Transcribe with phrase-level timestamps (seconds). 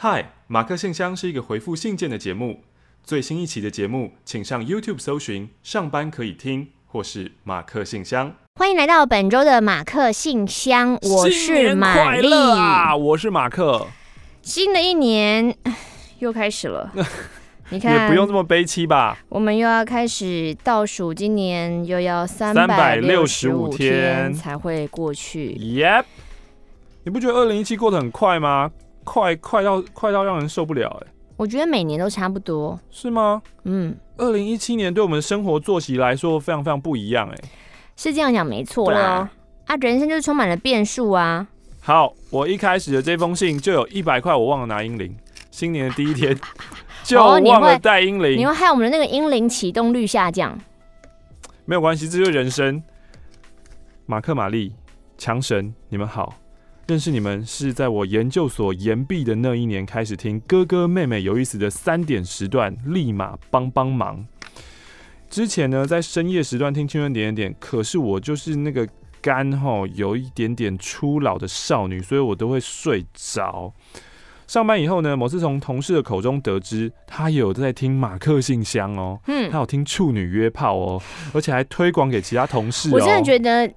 [0.00, 2.62] 嗨，马克信箱是一个回复信件的节目。
[3.02, 8.32] 最新一期的节目，请上 YouTube 搜寻“上班可以听”或是“马克信箱”。
[8.54, 13.88] 欢迎来到本周的马克信箱，我是玛丽啊，我是马克。
[14.40, 15.52] 新的一年
[16.20, 16.92] 又开始了，
[17.70, 19.18] 你看也不用这么悲戚吧？
[19.28, 25.56] 我们又要开始倒数，今年又要三百六十五天才会过去。
[25.56, 26.04] Yep，
[27.02, 28.70] 你不觉得二零一七过得很快吗？
[29.08, 31.12] 快快到快到让人受不了哎、欸！
[31.38, 33.40] 我觉得每年都差不多，是吗？
[33.64, 37.44] 嗯，二零一七年对我们的生活作息来说非常非常不一样哎、欸，
[37.96, 39.00] 是这样讲没错啦。
[39.00, 39.30] 啊，
[39.64, 41.48] 啊，人生就是充满了变数啊。
[41.80, 45.16] 好，我一开始的这封信就有一百块，我忘了拿英灵。
[45.50, 46.38] 新年的第一天
[47.02, 50.56] 就忘了带英灵，你会害我们的那个英灵启动率下降。
[51.64, 52.82] 没有关系，这就是人生。
[54.04, 54.74] 马克、玛丽、
[55.16, 56.34] 强神，你们好。
[56.88, 64.26] 认识你们是在我研究所研毕的那一年开始听哥哥妹妹有意思的三点时段，立马帮帮忙。
[65.28, 68.88] 之前呢，在深夜时段听青春点点点，可是我就是那个
[69.20, 73.70] 肝吼有一点点初老的少女，所以我都会睡着。
[74.46, 81.02] 上班以后呢，某次从同事的口中得知，他有在听马克信箱哦，嗯，他有听处女约炮哦，
[81.34, 82.92] 而且还推广给其他同事哦。
[82.94, 83.70] 我真的觉得。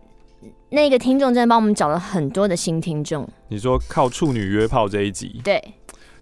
[0.74, 3.28] 那个听众真的帮我们找了很多的新听众。
[3.50, 5.62] 你说靠处女约炮这一集，对，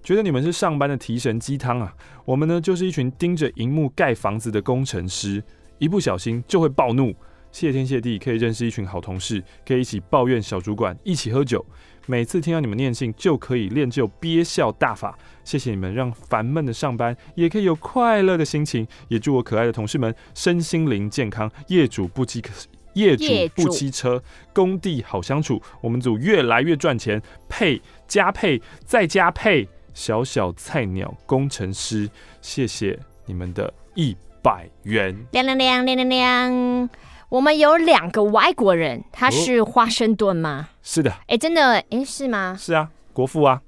[0.02, 1.94] 觉得你们是上班的提神鸡汤啊。
[2.26, 5.44] 我们呢，就是一群盯着荧幕盖房子的工程师，
[5.78, 7.14] 一不小心就会暴怒。
[7.52, 11.64] 谢天谢地，可以认识一群好同事，可以一起抱怨小主管，一起喝酒。
[12.08, 15.16] 每次听到你们念信，就可以练就憋笑大法。
[15.44, 18.88] 谢谢你们，让烦闷的上班也可以有快乐的心情。
[19.10, 22.52] 也祝我可爱的同事们身心灵健康，业主不饥渴。
[23.00, 24.22] 业主不骑车，
[24.54, 32.10] 工地好相处，我们组越来越赚钱，配加配再加配，小小菜鸟工程师，
[32.42, 35.16] 谢谢你们的一百元。
[35.32, 36.90] 亮亮亮亮亮亮，
[37.30, 40.70] 我们有两个外国人，他是华盛顿吗？
[40.82, 41.14] 是的。
[41.28, 42.56] 哎，真的哎，是吗？
[42.60, 43.62] 是啊，国父啊。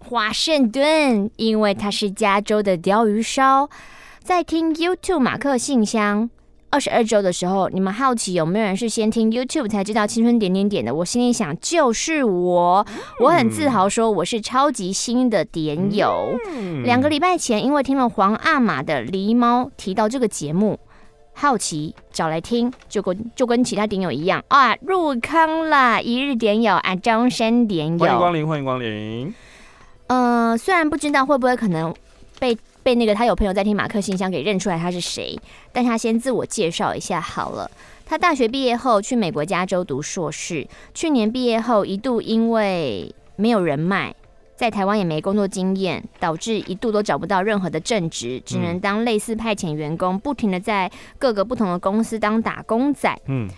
[0.00, 3.70] 华盛顿，因为他是加州的鯛鱼烧，
[4.18, 6.28] 在听 YouTube 马克信箱。
[6.72, 10.94] 二十二周的时候，你们好奇有没有人是先听 YouTube 才知道青春点点点的？
[10.94, 12.86] 我心里想，就是我，
[13.20, 16.34] 我很自豪说我是超级新的点友。
[16.82, 20.80] 两个礼拜前，因为听了黄阿玛的狸猫提到这个节目，
[21.34, 27.98] 好奇找来听，就跟就跟其他点友一样啊，入坑了，一日点友啊，终身点友。
[27.98, 29.34] 欢迎光临，欢迎光临。
[30.06, 31.94] 嗯、呃，虽然不知道会不会可能
[32.40, 32.56] 被。
[32.82, 35.38] 被那个他有朋友在听马克信箱给认出来他是谁，
[35.72, 37.70] 但他先自我介绍一下好了。
[38.04, 44.14] 他大学毕业后去美国加州读硕士，去年毕业后一度因为没有人脉，
[44.54, 53.18] 在台湾也没工作经验，导致一度都找不到任何的正职，只能当类似派遣员工，不停的在各个不同的公司当打工仔。
[53.28, 53.48] 嗯，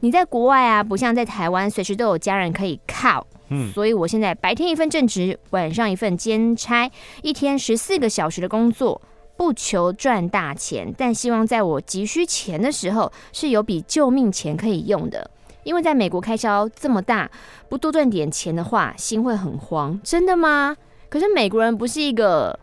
[0.00, 3.26] 你在国外啊，不像在台湾，随时都有家人可以靠。
[3.48, 6.90] 嗯，所以我现在白天一份正职，晚上一份兼差，
[7.22, 9.00] 一天十四个小时的工作，
[9.36, 15.30] 不求赚大钱，但希望在我急需钱的时候是有笔救命钱可以用的。
[15.64, 17.30] 因为在美国开销这么大，
[17.68, 19.98] 不多赚点钱的话，心会很慌。
[20.04, 20.76] 真的吗？
[21.08, 22.58] 可是美国人不是一个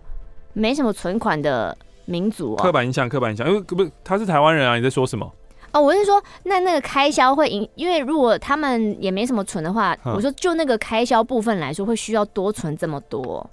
[0.54, 1.76] 没什么存款的
[2.06, 2.64] 民族啊。
[2.64, 5.32] 刻板印象，刻板印象，因为不是他是台湾人啊，你在说什么？
[5.76, 13.46] 哦，我是说，那那个开销会因，因为如果他们也没什么存的话，我说就那个开销部分来说，会需要多存这么多。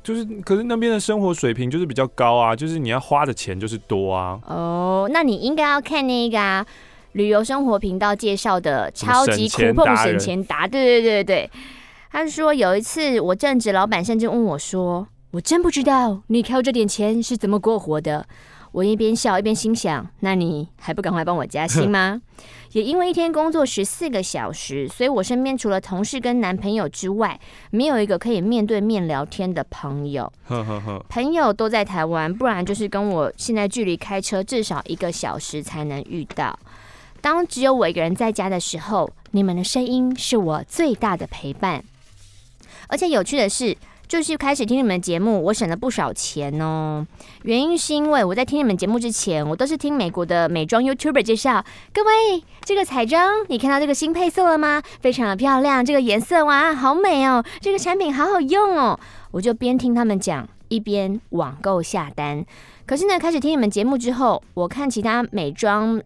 [0.00, 4.38] 就是，可是那边的生活水平就是比较高啊，就是你要花的钱就是多啊。
[4.46, 6.64] 哦，那你应该要看那个啊，
[7.14, 11.50] 旅游生活频道介绍的超级酷碰省钱达，对对对对。
[12.12, 18.24] 他说有一次我正职老板甚至问我说：“我真不知道你靠这点钱是怎么过活的。”
[18.74, 22.20] 我一边笑一边心想：那你还不赶快帮我加薪吗？
[22.74, 27.38] 也因为一天工作十四个小时，所以我身边除了同事跟男朋友之外，
[27.70, 30.30] 没有一个可以面对面聊天的朋友。
[31.08, 36.58] 朋友都在台湾，不然就是跟我现在距离开车至少一个小时才能遇到。
[37.20, 41.84] 当只有我一个人在家的时候，你们的声音是我最大的陪伴。
[42.88, 43.76] 而且有趣的是，
[44.14, 47.04] 就是开始听你们节目，我省了不少钱哦。
[47.42, 51.64] 原因是因为我在听你们节目之前，我都是听美国的美妆 YouTuber 介绍。
[51.92, 54.80] 各位，这个彩妆你看到这个新配色了吗？
[55.00, 57.44] 非常的漂亮，这个颜色哇，好美哦！
[57.60, 59.00] 这个产品好好用哦。
[59.32, 62.46] 我就边听他们讲，一边网购下单。
[62.86, 66.00] 可是呢，开始听你们节目之后，我看其他美妆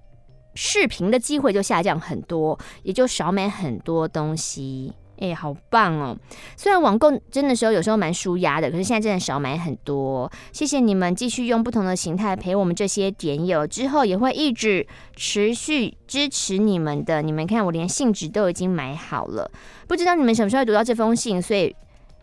[0.54, 4.94] 视频的机会就下降很多，也就少买很多东西。
[5.20, 6.16] 哎、欸，好棒哦！
[6.56, 10.30] 虽然网购真的时候有时候蛮舒压的，可是现在真的少买很多。
[10.52, 14.86] 谢谢你们继续用不同的形态陪我们这些点友，之后也会一直
[15.16, 17.20] 持续支持你们的。
[17.20, 19.50] 你们看，我连信纸都已经买好了，
[19.88, 21.74] 不知道你们什么时候会读到这封信，所以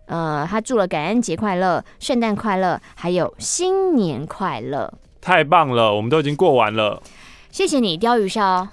[0.05, 4.93] 呃，他祝了感恩节快乐、圣诞快乐，还有新年快乐。
[5.19, 7.03] 太棒了，我们都已经过完了。
[7.51, 8.69] 谢谢你，鲷鱼烧。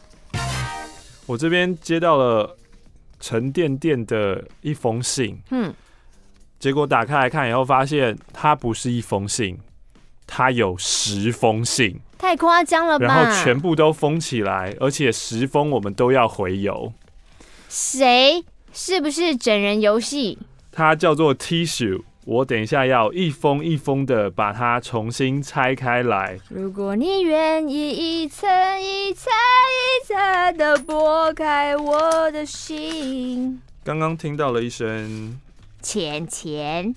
[1.26, 2.56] 我这边接到了。
[3.22, 5.72] 沉甸甸的一封信，嗯，
[6.58, 9.56] 结果打开来看以后，发现它不是一封信，
[10.26, 13.06] 它有十封信，太夸张了吧？
[13.06, 16.92] 然后全部都封起来，而且十封我们都要回邮。
[17.68, 18.44] 谁？
[18.72, 20.38] 是不是整人游戏？
[20.72, 22.02] 它叫做 Tissue。
[22.24, 26.38] 我等一下要一封一封的把它重新拆开来。
[26.48, 27.90] 如果你愿意
[28.22, 28.48] 一层
[28.80, 33.60] 一层一层的剥开我的心。
[33.82, 35.36] 刚刚听到了一声
[35.80, 36.94] 钱钱，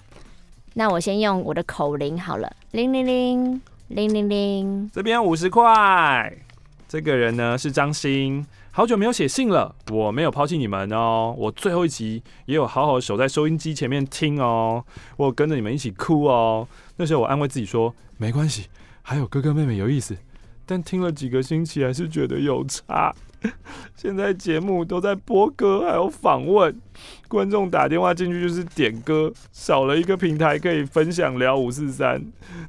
[0.75, 6.31] 那我先用我的口铃好了，铃铃铃铃铃铃，这边五十块。
[6.88, 8.45] 这个人呢是张鑫。
[8.75, 11.33] 好久没有写信了，我没有抛弃你们哦。
[11.38, 14.83] 我最后一集也有好好守在收音机前面听哦，
[15.16, 16.68] 我跟着你们一起哭哦。
[16.98, 18.68] 那时候我安慰自己说，没关系，
[19.01, 20.18] 还有哥哥妹妹有意思。
[20.66, 23.16] 但听了几个星期，还是觉得有差。
[23.95, 26.75] 现在节目都在播歌，还有访问，
[27.27, 32.24] 观众打电话进去就是点歌，少了一个平台可以分享聊五四三。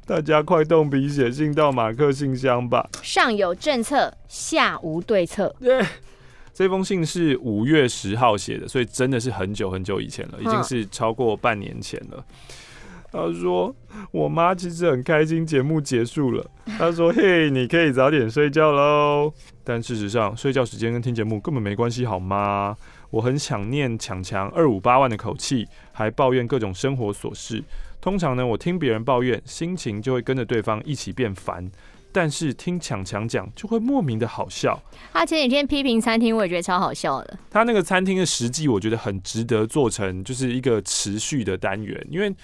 [0.05, 2.89] 大家快动笔写信到马克信箱吧。
[3.01, 5.55] 上有政策，下无对策。
[5.59, 5.85] 对，
[6.53, 12.23] 这封信是五月十号写的，所以真的是很久很久以前了，已经是超过半年前了。
[13.11, 13.73] 他说
[14.11, 16.45] ：“我妈其实很开心节目结束了。
[16.77, 19.33] 他说：‘嘿，你可以早点睡觉喽。’
[19.63, 22.75] 但事实上，睡觉时间跟听节目根本没关系，好吗？
[23.09, 27.63] 我很想念强强二五八万的口气，还抱怨各种生活琐事。
[28.01, 31.71] 通常呢，我听别人抱怨，心情就会跟着对方一起变烦。
[32.11, 34.81] 但是听强强讲，就会莫名的好笑。
[35.13, 37.39] 他前几天批评餐厅，我也觉得超好笑的。
[37.49, 42.35] 他那个餐厅的实际，我觉得很值得做成就是一个持续的单元，因为。”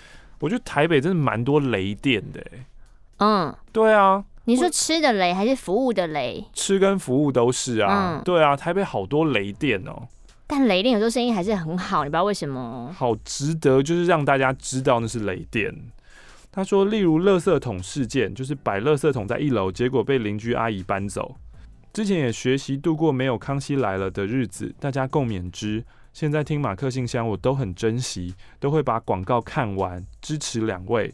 [0.44, 2.66] 我觉得台北真的蛮多雷店的，欸，
[3.20, 6.44] 嗯，对啊，你说吃的雷还是服务的雷？
[6.52, 10.08] 吃跟服务都是啊，嗯，对啊，台北好多雷店哦，喔，
[10.46, 12.94] 但雷店有时候生意还是很好，你不知道为什么？
[12.94, 15.74] 好值得，就是让大家知道那是雷店。
[16.52, 21.38] 他说，例如垃圾桶事件，就是摆垃圾桶在一楼，结果被邻居阿姨搬走。
[21.94, 25.86] 之前也学习度过没有康熙来了的日子，大家共勉之。
[26.14, 31.12] 现在听马克信箱，我都很珍惜，都会把广告看完，支持两位。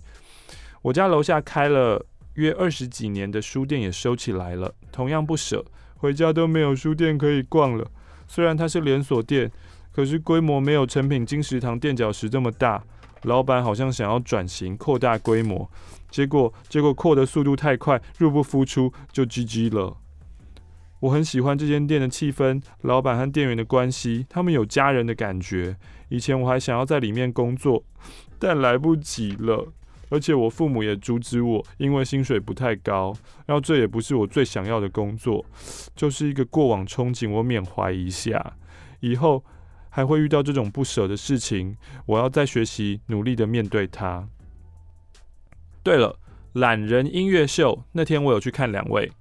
[0.81, 5.63] 我家楼下开了约二十几年的书店也收起来了，同样不舍，
[5.95, 7.89] 回家都没有书店可以逛了。
[8.27, 9.49] 虽然它是连锁店，
[9.93, 12.83] 可是规模没有诚品金石堂垫脚石这么大。
[13.23, 15.69] 老板好像想要转型扩大规模，
[16.09, 19.95] 结果结果扩的速度太快，入不敷出，就 GG 了。
[21.01, 25.77] 我很喜欢这间店的气氛，老板和店员的关系，他们有家人的感觉。
[26.09, 27.83] 以前我还想要在里面工作，
[28.37, 29.71] 但来不及了。
[30.11, 33.15] 而且我父母也阻止我，因为薪水不太高，
[33.45, 35.45] 然后这也不是我最想要的工作，
[35.95, 37.29] 就是一个过往憧憬。
[37.29, 38.57] 我缅怀一下，
[39.01, 39.45] 以后
[39.89, 44.27] 还会遇到这种不舍的事情，我要再学习，努力的面对它。
[45.83, 46.17] 对了，
[46.53, 49.11] 懒人音乐秀那天我有去看两位。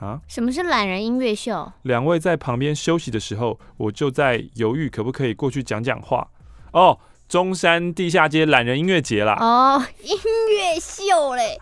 [0.00, 0.20] 啊！
[0.28, 1.72] 什么是懒人音乐秀？
[1.82, 6.28] 两位在旁边休息的时候，我就在犹豫可不可以过去讲讲话。
[6.72, 9.36] 哦，中山地下街懒人音乐节啦！
[9.40, 11.58] 哦，音乐秀嘞！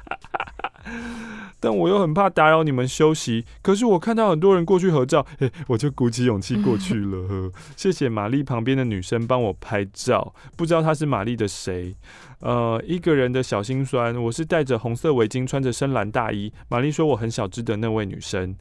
[1.58, 3.44] 但我又很怕打扰你们休息。
[3.62, 7.50] 可是我看到很多人过去合照， 嘿，我就鼓起勇气过去了。
[7.76, 11.96] 谢谢玛丽旁边的女生帮我拍照，不知道她是玛丽的谁。
[12.40, 14.14] 呃，一个人的小心酸。
[14.22, 16.52] 我是戴着红色围巾，穿着深蓝大衣。
[16.68, 18.54] 玛丽说我很小只的那位女生。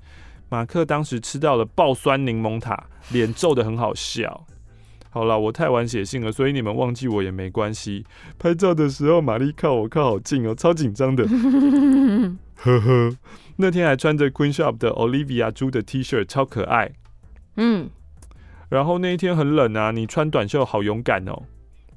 [0.47, 4.45] 马克当时吃到了爆酸柠檬塔，脸皱的很好笑。
[5.09, 8.05] 好了，我太晚写信了，所以你们忘记我也没关系。
[8.37, 11.25] 拍照的时候，玛丽靠我靠好近哦，超紧张的。
[12.55, 13.17] 呵呵，
[13.57, 16.91] 那天还穿着 Queen Shop 的 Olivia 猪的 T 恤，超可爱。
[17.57, 17.89] 嗯，
[18.69, 21.43] 然后那一天很冷啊，你穿短袖好勇敢哦。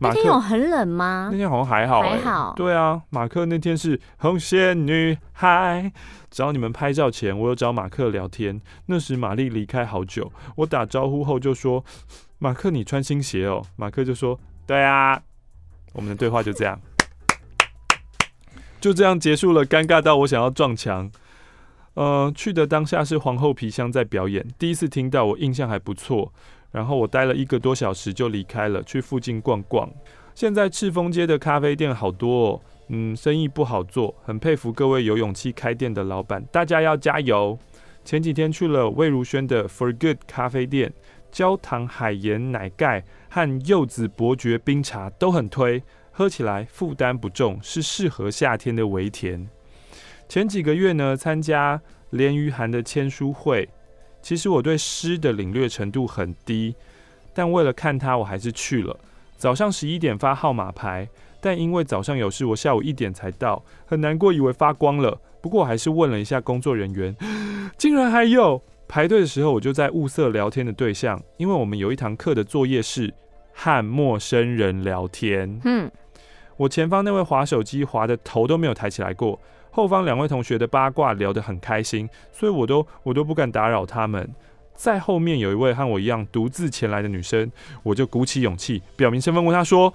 [0.00, 1.28] 那天有很冷吗？
[1.32, 2.54] 那天好像还好，欸，还好。
[2.56, 5.92] 对啊，马克那天是红线女孩。
[6.30, 8.60] 找你们拍照前，我有找马克聊天。
[8.86, 11.84] 那时玛丽离开好久，我打招呼后就说
[12.38, 15.20] ：“马克，你穿新鞋哦。”马克就说：“对啊。”
[15.94, 16.78] 我们的对话就这样，
[18.78, 21.10] 就这样结束了，尴尬到我想要撞墙。
[21.94, 26.32] 呃，去的当下是皇后皮箱在表演，第一次听到，我印象还不错。
[26.70, 29.90] 然后我待了一个多小时就离开了，去附近逛逛。
[30.34, 37.58] 现在赤峰街的咖啡店好多哦，嗯，生意不好做，很佩服各位有勇气开店的老板，大家要加油。
[38.04, 40.92] 前几天去了魏如萱的 For Good 咖啡店，
[41.32, 49.48] 焦糖海盐奶盖和柚子伯爵冰茶都很推，喝起来负担不重，是适合夏天的微甜。
[50.28, 53.68] 前几个月呢，参加连俞涵的签书会。
[54.22, 56.74] 其实我对诗的领略程度很低，
[57.34, 58.96] 但为了看他，我还是去了。
[59.36, 61.08] 早上十一点发号码牌，
[61.40, 65.20] 但因为早上有事，我下午一点才到，很难过，以为发光了。
[65.40, 67.16] 不过我还是问了一下工作人员，
[67.78, 68.62] 竟然还有。
[68.90, 73.12] 排队的时候，我就在物色聊天的对象，因为我们有一堂课的作业是
[73.52, 75.60] 和陌生人聊天。
[75.64, 75.90] 嗯，
[76.56, 79.38] 我前方那位滑手机滑的头都没有抬起来过。
[79.70, 84.28] 后方两位同学的八卦聊得很开心，所以我都我都不敢打扰他们。
[84.74, 87.50] 在后面有一位和我一样独自前来的女生，
[87.82, 89.92] 我就鼓起勇气表明身份，问她说：“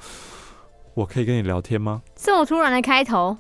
[0.94, 3.38] 我可以跟你聊天吗？”这么突然的开头，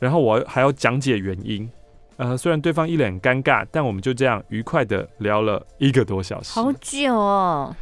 [0.00, 1.70] 然后我还要讲解原因。
[2.16, 7.74] 呃，虽然对方一脸尴尬，但我们就这样愉快的聊了一个多小时，好久哦。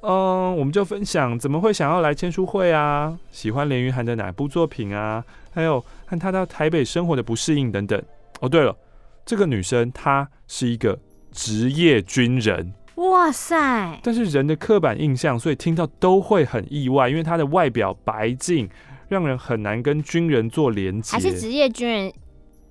[0.00, 8.00] 嗯，我们就分享怎么会想要来签书会啊，喜欢连云涵的哪部作品啊，还有和他到台北生活的不适应等等。
[8.40, 8.76] 哦，对了，
[9.26, 10.96] 这个女生她是一个
[11.32, 12.72] 职业军人。
[12.94, 13.98] 哇塞！
[14.02, 18.68] 但是人的刻板印象，所以听到都会很意外，因为她的外表白净，
[19.08, 21.12] 让人很难跟军人做连接。
[21.12, 22.12] 还是职业军人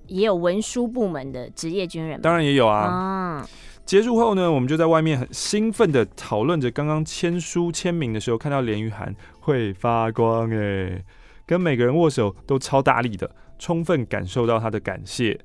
[0.06, 2.20] 也有文书部门的职业军人？
[2.22, 2.80] 当然也有啊。
[2.80, 3.48] 啊
[3.88, 11.02] 结束后呢，我们就在外面很兴奋地讨论着刚刚签书签名的时候看到连俞涵会发光哎，
[11.46, 15.40] 跟每个人握手都超大力的，充分感受到他的感谢。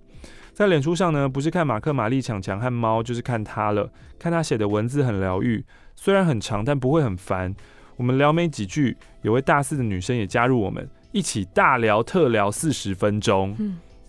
[0.52, 3.90] 在脸书上呢，不是看马克、玛丽、强强和猫，就是看他了。
[4.20, 5.64] 看他写的文字很疗愈，
[5.96, 7.56] 虽然很长，但不会很烦。
[7.96, 13.56] 我们聊没几句，有位大四的女生也加入我们，一起大聊特聊四十分钟，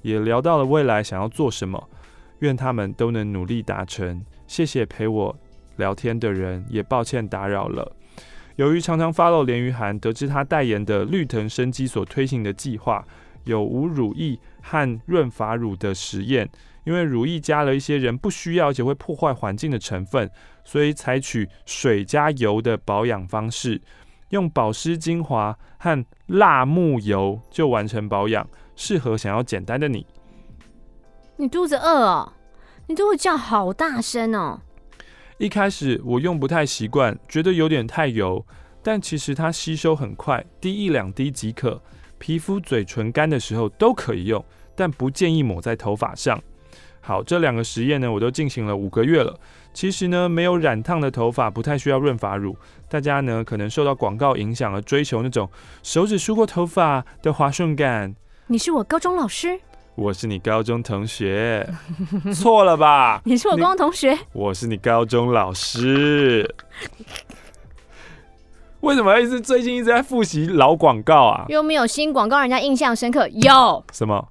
[0.03, 1.88] 也聊到了未来想要做什么。
[2.45, 4.25] 愿他们都能努力达成。
[4.47, 5.37] 谢谢陪我
[5.77, 7.97] 聊天的人，也抱歉打扰了。
[8.57, 13.05] 由于常常 follow 连于涵，得知他代言的绿藤生机所推行的计划
[13.45, 16.49] 有无乳液和润发乳的实验，
[16.85, 20.31] 因为乳液加了一些人不需要且会破坏环境的成分，
[20.65, 23.83] 所以采取水加油的保养方式，
[24.29, 30.07] 用保湿精华和辣木油就完成保养，适合想要简单的你。
[31.37, 32.33] 你肚子饿哦？
[32.87, 34.61] 你都会叫好大声哦！
[35.38, 38.47] 一开始我用不太习惯，觉得有点太油，
[38.85, 41.83] 但其实它吸收很快，滴一两滴即可。
[42.19, 44.45] 皮肤、嘴唇干的时候都可以用，
[44.76, 46.41] 但不建议抹在头发上。
[47.00, 49.37] 好，这两个实验呢，我都进行了五个月了。
[49.73, 52.57] 其实呢，没有染烫的头发不太需要润发乳。
[52.88, 55.50] 大家呢，可能受到广告影响而追求那种
[55.83, 58.14] 手指梳过头发的滑顺感。
[58.47, 59.61] 你是我高中老师。
[59.97, 61.69] 我是你高中同学，
[62.35, 63.23] 错了吧？
[63.25, 66.53] 你是我高中同学，我是你高中老师。
[68.81, 71.47] 为什么一直最近一直在复习老广告啊？
[71.49, 73.29] 又没有新广告，人家印象深刻。
[73.29, 74.29] 有什么？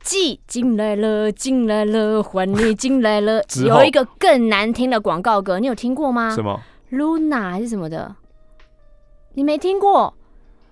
[0.00, 3.42] 季进来了，进来了，还你进来了。
[3.64, 6.34] 有一个更难听的广告歌，你有听过吗？
[6.34, 8.16] 什么？Luna 还是什么的？
[9.34, 10.14] 你没听过？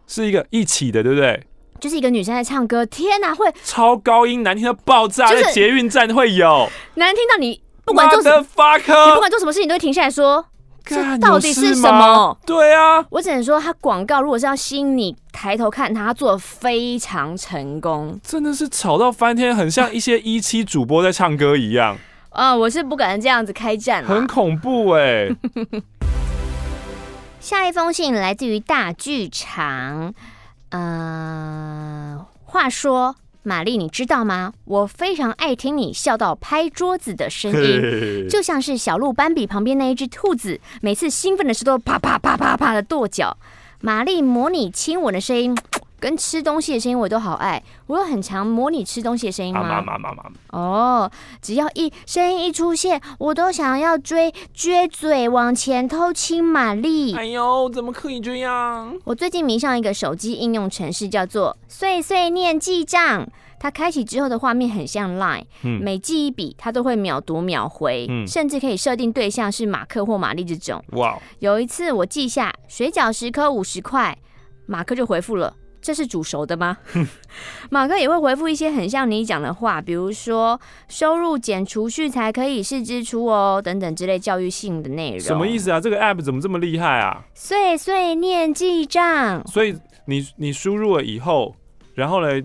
[0.07, 1.47] 是一个一起的，对不对？
[1.83, 10.47] 就是一个女生在唱歌，天哪，会超高音，难听到爆炸，就是、在捷运站会有，难听到你不管做什么，你不管做什么事情，你都会停下来说，
[10.85, 12.39] 这到底是什么？
[12.47, 21.99] 对啊，我只能说，他广告如果是要吸引你抬头看他，他做的非常成功，真的是吵到翻天，很像一些一期主播在唱歌一样。
[22.29, 25.37] 啊、呃，我是不敢这样子开战，很恐怖哎、欸。
[27.41, 30.15] 下一封信来自于大剧场。
[30.73, 34.55] 呃，话说，玛丽，你知道吗？
[34.65, 43.37] 我非常爱听你笑到拍桌子的声音，就像是小鹿斑比旁边那一只兔子，每次兴奋的时候都啪啪啪啪啪的跺脚。
[43.81, 45.55] 玛丽模拟亲吻的声音。
[46.03, 49.85] 跟吃东西的声音我都好爱，我有很常模拟吃东西的声音吗？
[50.51, 51.09] 哦，
[51.41, 57.15] 只要一声音一出现，我都想要追撅嘴往前偷亲玛丽。
[57.15, 58.99] 哎呦，怎么可以这样？
[59.05, 63.29] 我最近迷上一个手机应用程式，叫做碎碎念记账。
[63.61, 70.85] 它开启之后的画面很像 Line，嗯，每记一笔它都会秒读秒回，嗯，甚至可以设定对象是马克或玛丽这种。
[70.95, 71.17] 哇！
[71.39, 74.19] 有一次我记下水饺十颗五十块，
[74.67, 75.55] 马克就回复了。
[75.83, 76.79] 这是煮熟的吗？
[77.69, 80.59] 马克也会回复一些很像你讲的话，比如说
[80.89, 85.21] 收入减储蓄才可以是支出哦，等等之类教育性的内容。
[85.21, 85.81] 什么意思啊？
[85.81, 87.25] 这个 app 怎么这么厉害啊？
[87.35, 89.45] 碎碎念记账。
[89.49, 91.55] 所以你你输入了以后，
[91.95, 92.41] 然后呢？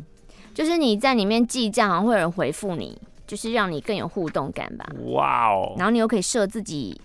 [0.55, 4.83] 就是你在里面记账，好像会有人回复你，就是让你更有互动感吧。
[5.13, 5.75] 哇哦！
[5.77, 6.99] 然后你又可以设自己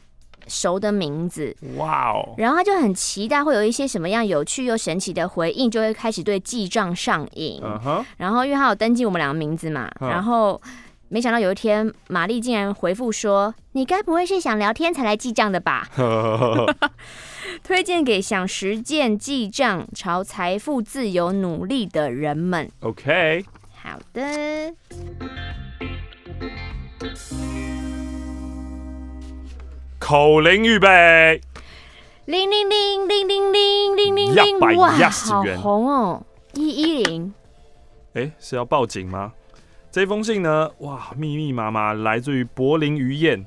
[0.52, 1.56] 熟的名字。
[1.76, 2.35] 哇哦！
[2.37, 7.62] 然后他就很期待会有一些什么样有趣又神奇的回应，就会开始对记账上瘾。
[7.62, 8.04] Uh huh.
[8.18, 10.09] 然后因为他有登记我们两个名字嘛，uh huh.
[10.11, 10.61] 然后
[11.09, 15.88] 没想到有一天玛丽竟然回复说：“你该不会是想聊天才来记账的吧？”
[17.64, 22.71] 推荐给想实践记账、朝财富自由努力的人们。
[22.80, 23.44] OK，
[23.82, 24.75] 好的。
[30.02, 31.40] 口令预备，
[32.25, 36.26] 零零零零零零零零零，哇，好红哦！
[36.54, 37.32] 一一零，
[38.14, 39.32] 哎，是要报警吗？
[39.92, 40.68] 这封信呢？
[40.78, 43.47] 哇，密密麻麻，来自于柏林鱼燕，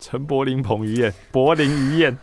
[0.00, 2.18] 陈柏林彭于晏，柏林鱼燕。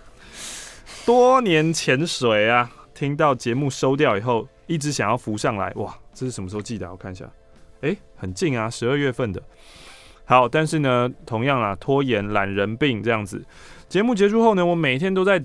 [1.05, 5.71] 多年潜水啊，听到节目收掉以后，一直想要浮上来。
[5.77, 6.91] 哇，这是什么时候寄的？
[6.91, 7.23] 我看一下，
[7.79, 9.41] 哎、欸，很近啊，十二月份的。
[10.31, 13.43] 好，但是呢，同样啊，拖延、懒人病这样子。
[13.89, 15.37] 节目结束后呢，我每天都在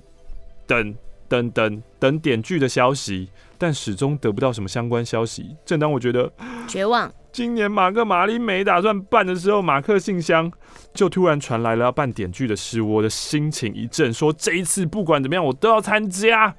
[0.65, 0.95] 等、
[1.27, 3.29] 等、等、等点剧的消息，
[3.59, 5.57] 但始终得不到什么相关消息。
[5.65, 6.33] 正当我觉得
[6.69, 7.13] 绝望。
[7.33, 10.49] 今年马克玛丽没打算办的时候，马克信箱
[10.95, 16.55] 就突然传来了要办点剧的事，我的心情一震，说这一次不管怎么样我都要参加。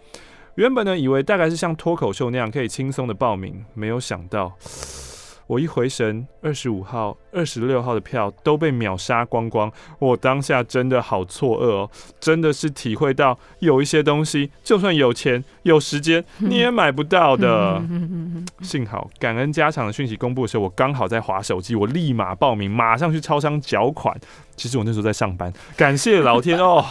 [0.55, 4.53] 原本呢，以为大概是像脱口秀那样可以轻松的报名，没有想到。
[5.48, 9.72] 我一回神，二十五号、二十六号的票都被秒杀光光。
[9.98, 11.89] 我当下真的好错愕哦，
[12.20, 17.82] 真的是体会到有一些东西，就算有钱有时间， 你也买不到的。
[18.62, 24.16] 幸好感恩加场的讯息公布的时候，我刚好在划手机，我立马报名，马上去超商缴款。
[24.56, 26.84] 其实我那时候在上班，感谢老天 哦，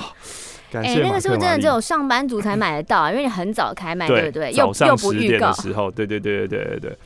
[0.71, 0.91] 感谢。
[0.91, 3.11] 哎、欸，那个是不是真的只有上班族才买得到啊？
[3.11, 4.53] 因为你很早开卖，对，对不对？
[4.53, 6.99] 早上十点的时候，对对对对对对对。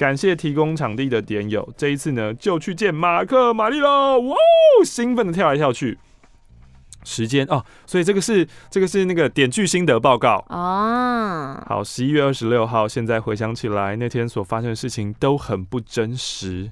[0.00, 4.36] 感谢提供场地的点友，这一次呢就去见马克玛丽喽，哇！
[4.82, 5.98] 兴奋的跳来跳去。
[7.04, 11.62] 时间哦，所以这个是这个是那个点剧心得报告哦。
[11.66, 16.70] 好，十一月二十六号，现在回想起来，那天所发生的事情都很不真实。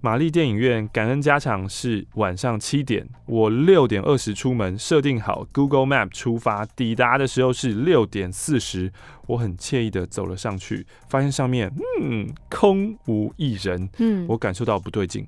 [0.00, 8.92] 玛丽电影院感恩加场是晚上七点，我六点二十出门，设定好 Google Map 出发，抵达的时候是六点四十，
[9.26, 15.26] 我很惬意的走了上去，发现上面嗯空无一人，嗯，我感受到不对劲。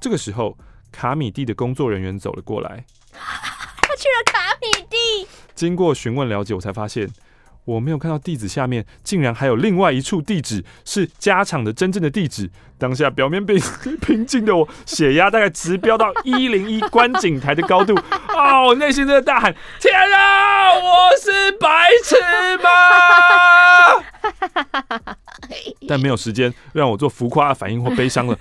[0.00, 0.56] 这个时候，
[0.92, 5.28] 卡米蒂的工作人员走了过来，他去了卡米蒂。
[5.54, 7.08] 经过询问了解，我才发现。
[7.64, 12.50] 我没有看到地址下面竟然还有另外一处地址，是加场的真正的地址。
[12.78, 13.60] 当下表面平
[14.00, 17.94] 平静的我，血压大概直飙到一零一观景台的高度
[18.34, 18.62] 啊！
[18.64, 20.80] 我内心在大喊：天啊，我
[21.20, 22.16] 是白痴
[22.56, 22.70] 吗？
[25.86, 28.38] 但没有时间让我做浮夸的反应或悲伤了。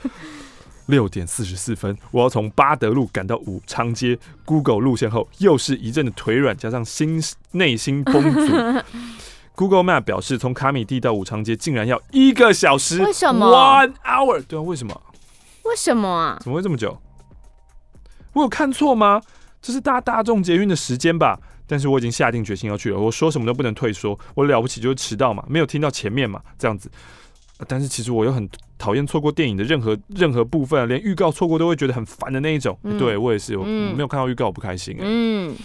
[0.89, 4.17] 六点四十四分，我要从巴德路赶到武昌街。
[4.43, 7.21] Google 路线后，又是一阵的腿软，加上心
[7.52, 8.84] 内心 崩溃。
[9.54, 13.02] Google Map 表示，从卡米蒂到武昌街竟然要一个小时。
[13.04, 14.41] 为什么？One hour？
[14.41, 15.02] 对啊，为什么？
[15.65, 16.38] 为什么啊？
[16.41, 16.99] 怎么会这么久？
[18.34, 19.21] 我有看错吗？
[19.62, 21.39] 这是大大众捷运的时间吧？
[21.67, 22.97] 但是我已经下定决心要去了。
[22.97, 24.17] 我说什么都不能退缩。
[24.34, 26.89] 我了不起就是迟到嘛，没有听到前面嘛，这样子。
[27.67, 32.78] 但是其实我又很讨厌错过电影的任何任何部分，连预告错过都会觉得很烦的那一种。
[32.84, 34.95] 嗯、对我也是，我没有看到预告我不开心。
[35.00, 35.56] 嗯，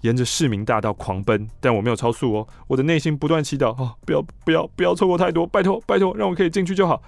[0.00, 2.46] 沿着市民大道狂奔，但我没有超速哦。
[2.66, 7.02] 我的内心不断祈祷哦，不要不要不要错过太多，拜托拜托，让我可以进去就好。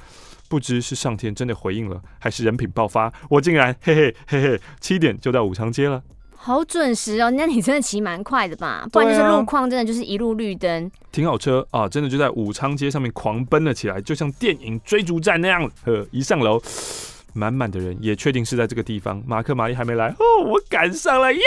[0.49, 6.03] 不知是上天真的回应了，还是人品爆发，我竟然嘿嘿嘿嘿，七点就到武昌街了。
[6.45, 7.31] 好准时哦！
[7.31, 8.85] 那你真的骑蛮快的吧？
[8.91, 10.91] 不然就是路况真的就是一路绿灯。
[11.13, 11.89] 停好车啊！
[11.89, 15.71] 真的就在武昌街上面狂奔了起来，就像电影追逐战那样。
[15.85, 16.61] 呵，一上楼，
[17.33, 19.23] 满满的人，也确定是在这个地方。
[19.25, 21.33] 马克、玛丽还没来哦，我赶上了！
[21.33, 21.41] 呀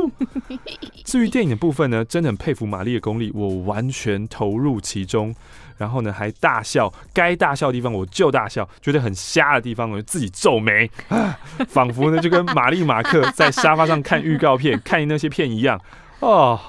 [0.00, 0.10] 呼！
[1.04, 5.34] 至于电影的部分呢，真的很佩服玛丽的功力，我完全投入其中。
[5.78, 10.90] 然后呢，还大笑，该大笑的地方我就大笑，觉得很瞎的地方我就自己皱眉，
[11.68, 15.80] 仿佛呢就跟玛丽马克在沙发上看预告片、 看那些片一样
[16.20, 16.60] 哦。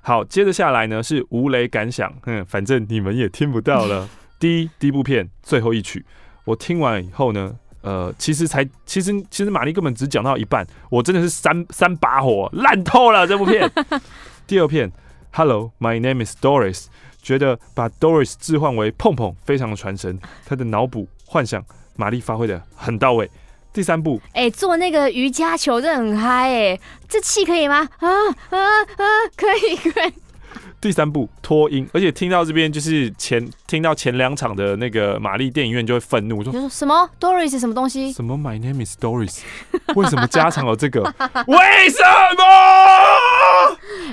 [0.00, 4.08] 好，接着下来呢是吴雷感想，嗯，反正你们也听不到了。
[4.38, 6.04] 第一，第一部片最后一曲，
[6.44, 13.70] 我听完以后呢，呃，其实才其实其实玛丽根本只讲到一半，我真的是三三把火烂透了这部片。
[14.46, 14.92] 第二片
[15.32, 16.86] ，Hello，my name is Doris。
[17.24, 21.64] 觉得把 Doris 置换为碰碰非常的传神，他的脑补幻想
[21.96, 23.28] 玛丽发挥的很到位。
[23.72, 27.88] 第三步，哎、欸，做那个瑜伽球真的很嗨哎，这气可以吗？
[27.98, 28.08] 啊
[28.50, 29.04] 啊啊，
[29.36, 30.12] 可以可以。
[30.80, 38.12] 第三步拖音，而且听到这边就是前听到前两场的那个玛丽电影院就会愤怒，说，说什么 Doris 什么东西？
[38.12, 39.40] 什么 My name is Doris？
[39.96, 41.02] 为什么加长了这个？
[41.48, 42.02] 为什
[42.36, 42.44] 么？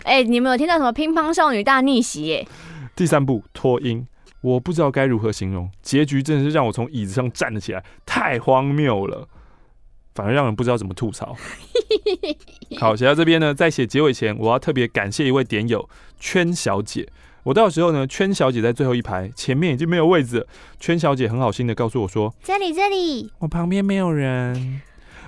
[0.06, 2.34] 哎、欸，你们有听到什么乒乓少女大逆袭？
[2.34, 2.47] 哎，
[2.95, 4.06] 第三步脱音，
[4.41, 9.27] 我不知道该如何形容，结局真的是让我从椅子上站了起来，太荒谬了。
[10.13, 11.34] 反而让人不知道怎么吐槽。
[12.77, 17.08] 好，写到这边呢，在写结尾前，我要特别感谢一位点友圈小姐。
[17.43, 20.47] 我到时候呢，圈小姐在最后一排，前面已经没有位置了。
[20.82, 24.82] 圈小姐很好心的告诉我说：“这里，这里，我旁边没有人。”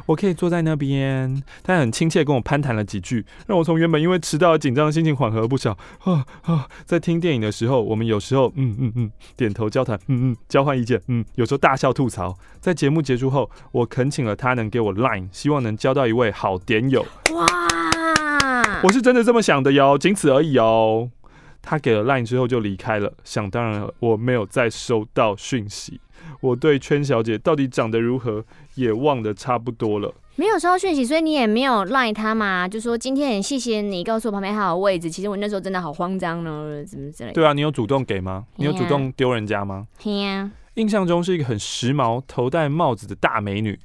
[0.06, 5.78] 我可以坐在那边，他很亲切跟我攀谈了几句，让我从原本因为迟到而紧张的心情缓和不少。
[6.04, 12.38] 啊啊，在听电影的时候，我们有时候嗯嗯嗯点头交谈，嗯嗯交换意见，嗯，有时候大笑吐槽。
[12.60, 17.06] 在节目结束后，我恳请了他能给我 Line，希望能交到一位好点友。
[17.34, 17.46] 哇，
[18.84, 21.10] 我是真的这么想的哟，仅此而已哦。
[21.62, 26.02] 他给了 Line 之后就离开了，想当然了，我没有再收到讯息。
[26.42, 28.44] 我对圈小姐到底长得如何
[28.76, 30.14] 也忘得差不多了。
[30.36, 32.68] 没有收到讯息，所以你也没有赖他嘛？
[32.68, 35.10] 就说今天很谢谢你告诉我旁边还有位置。
[35.10, 37.34] 其实我那时候真的好慌张呢，怎么之类的。
[37.34, 38.46] 对啊，你有主动给吗？
[38.56, 39.88] 你有主动丢人家吗？
[40.04, 43.80] 啊、印象中是一个很时髦、头戴帽子的大美女。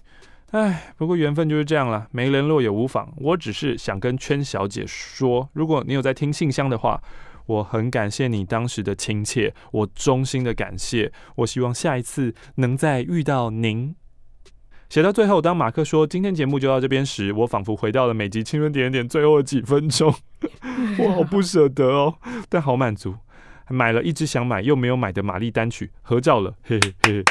[0.53, 3.13] 唉，不过缘分就是这样了，没联络也无妨。
[3.19, 7.01] 我只是想跟圈小姐说，如果你有在听信箱的话。
[7.49, 11.11] 我很感谢你当时的亲切，我衷心的感谢。
[11.37, 13.95] 我希望下一次能再遇到您。
[14.91, 20.15] 写到最后，当马克说今天节目就到这边时，我仿佛回到了每集青春点点最后的几分钟。
[20.99, 22.17] 我好不舍得哦，
[22.51, 23.15] 但好满足。
[23.71, 27.25] 买了一支想买又没有买的玛丽单曲，合照了，嘿嘿嘿。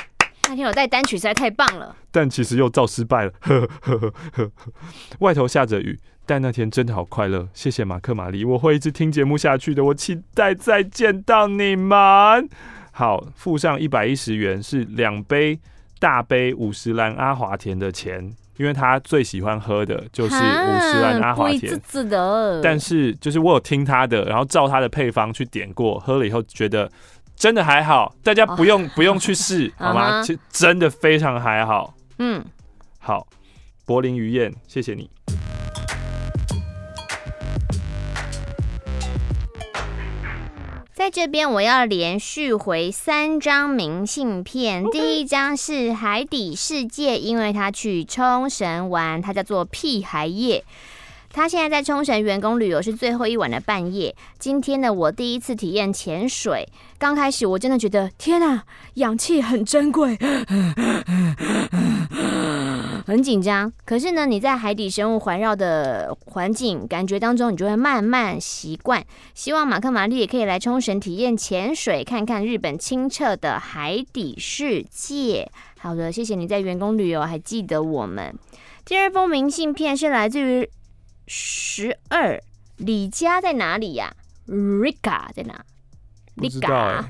[0.50, 4.52] 那天我带单曲实在太棒了，但其实又照失败了，呵呵呵呵。
[5.20, 6.00] 外头下着雨。
[6.28, 9.82] 但那天真的好快乐，谢谢马克玛丽，我会一直听节目下去的。
[9.86, 11.98] 我期待再见到你们。
[12.92, 15.58] 好，付上一百一十元是两杯
[16.00, 21.82] 大杯五十兰阿华田的钱，因为他最喜欢喝的就是五十兰阿华田。
[22.62, 26.92] 但是就是我有听他的，然后照他的配方去点过，喝了以后觉得
[27.38, 28.14] 真的还好。
[28.22, 30.22] 大家不用、哦、不用去试 好吗？
[30.24, 31.96] 其实真的非常还好。
[32.20, 32.44] 嗯，
[33.00, 33.26] 好，
[33.86, 35.10] 柏林鱼宴，谢谢你。
[40.98, 44.84] 在这边，我要连续回三张明信片。
[44.90, 50.64] 第一张是海底世界，因为他去冲绳玩，他叫做屁孩夜。
[51.32, 54.16] 他现在在冲绳员工旅游，是最后一晚的半夜。
[54.40, 56.68] 今天呢，我第一次体验潜水。
[56.98, 58.64] 刚开始我真的觉得天啊，
[58.96, 60.18] 氧气很珍贵，
[63.06, 63.72] 很紧张。
[63.86, 69.06] 可是呢，你在海底生物环绕的环境感觉当中，你就会慢慢习惯。
[69.34, 75.52] 希望马克玛丽也可以来冲绳体验潜水，看看日本清澈的海底世界。
[75.78, 78.34] 好的，谢谢你在员工旅游还记得我们。
[78.86, 80.70] 第二封明信片是来自于。
[81.30, 82.42] 十二，
[82.78, 84.16] 李家在哪里呀
[84.48, 85.62] ？Rika 在哪
[86.38, 87.04] ？Rika，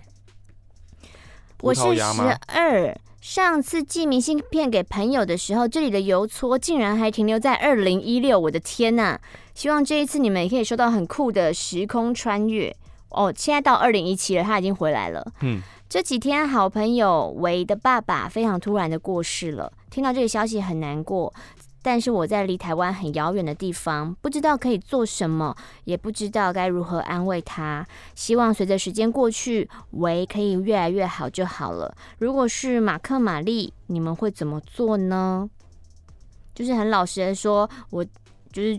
[1.62, 2.02] 我是十
[2.48, 2.98] 二。
[3.30, 9.20] 上次寄明信片给朋友的时候，这里的邮戳竟然还停留在二零一六，我的天呐！
[9.54, 12.74] 希望这一次你们也可以收到很酷的时空穿越
[13.10, 13.32] 哦。
[13.36, 15.30] 现在到二零一七了，他已经回来了。
[15.42, 15.60] 嗯，
[15.90, 21.34] 这几天好朋友维的爸爸非常突然的过世了，听到这个消息很难过。
[21.88, 27.88] 但是我在离台湾很遥远的地方，不知道可以做什么，也不知道该如何安慰他。
[28.14, 31.96] 希望随着时间过去，维可以越来越好就好了。
[32.20, 35.50] 如果是马克、玛丽，你们会怎么做呢？
[36.54, 38.04] 就是很老实的说，我
[38.52, 38.78] 就是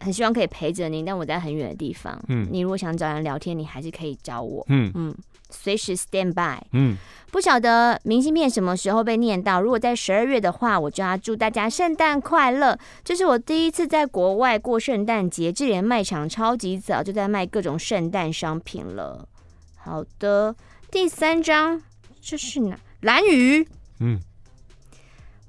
[0.00, 2.20] 很希望可以陪着你，但我在很远的地方。
[2.26, 4.64] 嗯，你如果想找人聊天，你还是可以找我。
[4.68, 5.14] 嗯嗯。
[5.52, 6.60] 随时 stand by。
[6.72, 6.96] 嗯，
[7.30, 9.60] 不晓得明信片什么时候被念到。
[9.60, 12.78] 如果在十二月的话，我就要祝大家圣诞快乐。
[13.04, 19.28] 这是我第一次在国外过圣诞节，这里的卖场超级早就在卖各种圣诞商品了。
[19.76, 20.54] 好的，
[20.90, 21.80] 第三张
[22.20, 22.78] 这是哪？
[23.00, 23.66] 蓝鱼。
[24.00, 24.20] 嗯，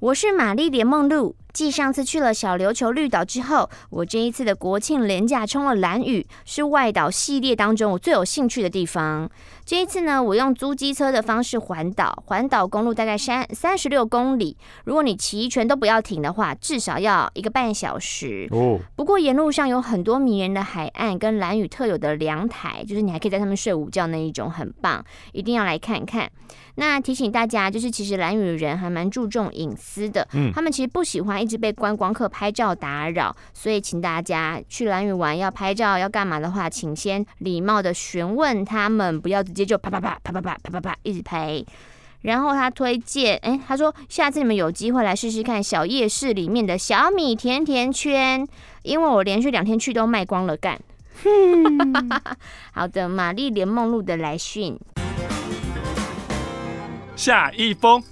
[0.00, 1.36] 我是玛丽莲梦露。
[1.54, 9.30] 继上次去了小琉球绿岛之后，我这一次的国庆连假冲了蓝屿，是外岛系列当中我最有兴趣的地方。
[9.64, 14.56] 这一次呢，我用租机车的方式环岛，环岛公路大概三三十六公里。
[14.84, 18.48] 如果你骑一圈都不要停的话，至少要一个半小时。
[18.50, 18.80] 哦。
[18.96, 26.28] 不过沿路上有很多迷人的海岸跟蓝屿特有的凉台，就是你还可以在上面睡午觉那一种，很棒，一定要来看看。
[26.76, 41.62] 那提醒大家，就是其实兰屿人还蛮注重隐私的，嗯，他们其实不喜欢一直被观光客拍照打扰，所以请大家去兰屿玩要拍照要干嘛的话，请先礼貌的询问他们，不要直接就啪啪啪啪啪啪啪啪啪一直拍。
[42.22, 48.48] 然后他推荐，哎，他说下次你们有机会来试试看小夜市里面的小米甜甜圈，
[48.82, 50.80] 因为我连续两天去都卖光了，干。
[52.72, 54.80] 好的，玛丽莲梦露的来讯。
[57.14, 58.02] 下一封，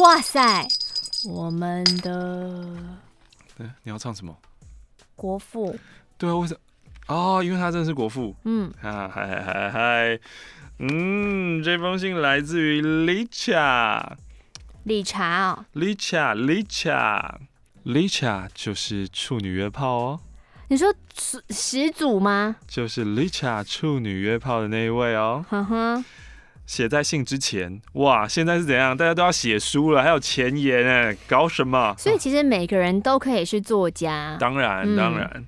[0.00, 0.66] 哇塞，
[1.28, 2.72] 我们的，
[3.56, 4.36] 对，你要唱什么？
[5.16, 5.76] 国父。
[6.16, 6.60] 对啊，为什么？
[7.08, 8.34] 哦，因为他真的是国父。
[8.44, 10.20] 嗯，啊，嗨嗨嗨嗨，
[10.78, 14.16] 嗯，这封信来自于理查。
[14.84, 15.64] 理查哦。
[15.72, 17.40] 理查，理查，
[17.82, 20.20] 理查就是处女约炮哦。
[20.68, 22.56] 你说始始祖吗？
[22.68, 25.44] 就是理查处女约炮的那一位哦。
[25.48, 26.04] 呵呵。
[26.66, 28.26] 写在信之前，哇！
[28.26, 28.96] 现在是怎样？
[28.96, 31.94] 大家都要写书了，还有前言哎，搞什么？
[31.96, 34.36] 所以其实每个人都可以是作家。
[34.40, 35.30] 当然，当然。
[35.34, 35.46] 嗯、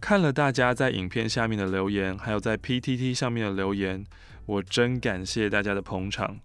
[0.00, 4.04] 看了大家在影片下面的留言，还有在 PTT 上面的留言，
[4.46, 6.38] 我真感谢大家的捧场。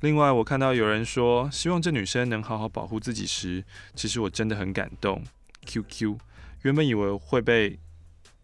[0.00, 5.22] 另外，我看到有人说希望这女生能好好保护自己时，其实我真的很感动。
[5.66, 6.16] QQ，
[6.62, 7.78] 原本以为会被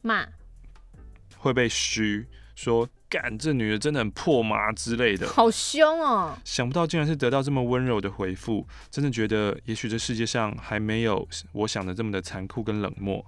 [0.03, 0.27] 骂，
[1.37, 2.27] 会被嘘
[2.59, 2.89] 说。
[3.11, 6.37] 干，这女的真的很破麻之类的，好凶哦！
[6.45, 13.25] 想不到竟然是得到这么温柔的回复，真的觉得也许这世界上还没有我想的这么的残酷跟冷漠。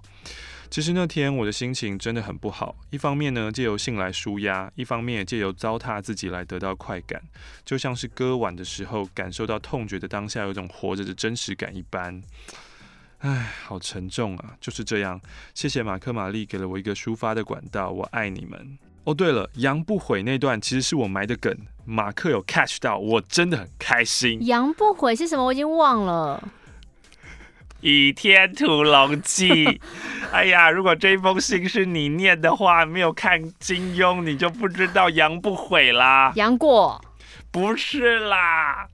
[0.69, 7.19] 其实那天我的心情真的很不好，一方面呢借由信来舒压，一方面也借由糟蹋自己来得到快感，
[7.65, 12.21] 就像是割腕的时候感受到痛觉的当下有种活着的真实感一般。
[13.21, 14.55] 唉，好沉重啊！
[14.61, 15.19] 就是这样，
[15.55, 18.77] 谢谢马克玛丽给了我一个抒发的管道，我爱你们。
[19.03, 24.45] 哦，对了，杨不悔那段其实是我埋的梗，马克有 catch 到，我真的很开心。
[24.45, 25.43] 杨不悔是什么？
[25.43, 26.43] 我已经忘了。
[27.81, 29.65] 《倚天屠龙记》。
[30.31, 36.31] 哎呀，如果这封信是你念的话，没有看金庸，你就不知道杨不悔啦。
[36.35, 37.03] 杨过？
[37.49, 38.87] 不是啦，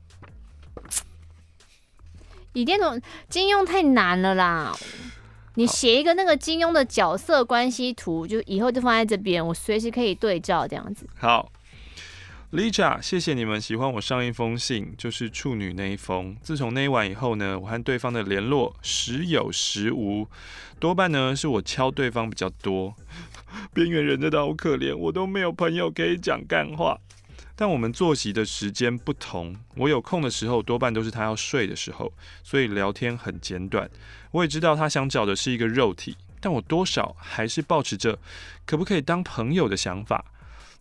[2.53, 4.73] 《倚天屠金庸太难了啦。
[5.57, 11.09] 你写一个那个金庸的角色关系图，就以后就放在这边，我随时可以对照这样子。
[11.17, 11.51] 好
[12.51, 16.37] ，Lisa，谢谢你们喜欢我上一封信，就是处女那一封。
[16.43, 20.27] 自从那一晚以后呢，我和对方的联络时有时无，
[20.77, 22.93] 多半呢是我敲对方比较多。
[23.73, 26.99] 边缘人真的好可怜，我都没有朋友可以讲干话。
[27.59, 33.89] 但我们作息的时间不同，我有空的时候多半都是他要睡的时候，所以聊天很简短。
[34.29, 38.19] 我也知道他想找的是一个肉体，但我多少还是抱持着
[38.63, 40.23] 可不可以当朋友的想法。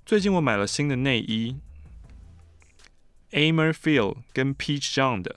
[0.04, 1.56] 最近我买了新的内衣
[3.30, 5.36] ，Amer Feel 跟 Peach John 的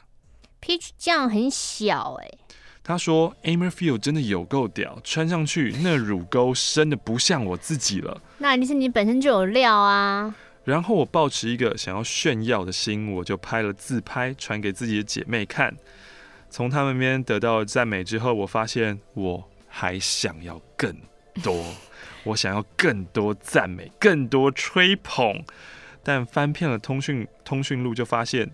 [0.61, 2.37] ，Peach John 很小哎、欸。
[2.83, 8.21] 他说 Amer Feel 真的有够屌，穿上去那乳沟深的不像我自己了。
[8.39, 10.35] 那一定是你本身就有料啊。
[10.69, 15.75] 然后我抱持一个想要炫耀的心，我就拍了自拍传给自己的姐妹看。
[16.51, 20.95] 从他们那边得到赞美之后，我发现我还想要更
[21.41, 21.65] 多，
[22.23, 25.43] 我想要更多赞美，更多吹捧。
[26.03, 28.51] 但翻遍了通讯通讯录，就发现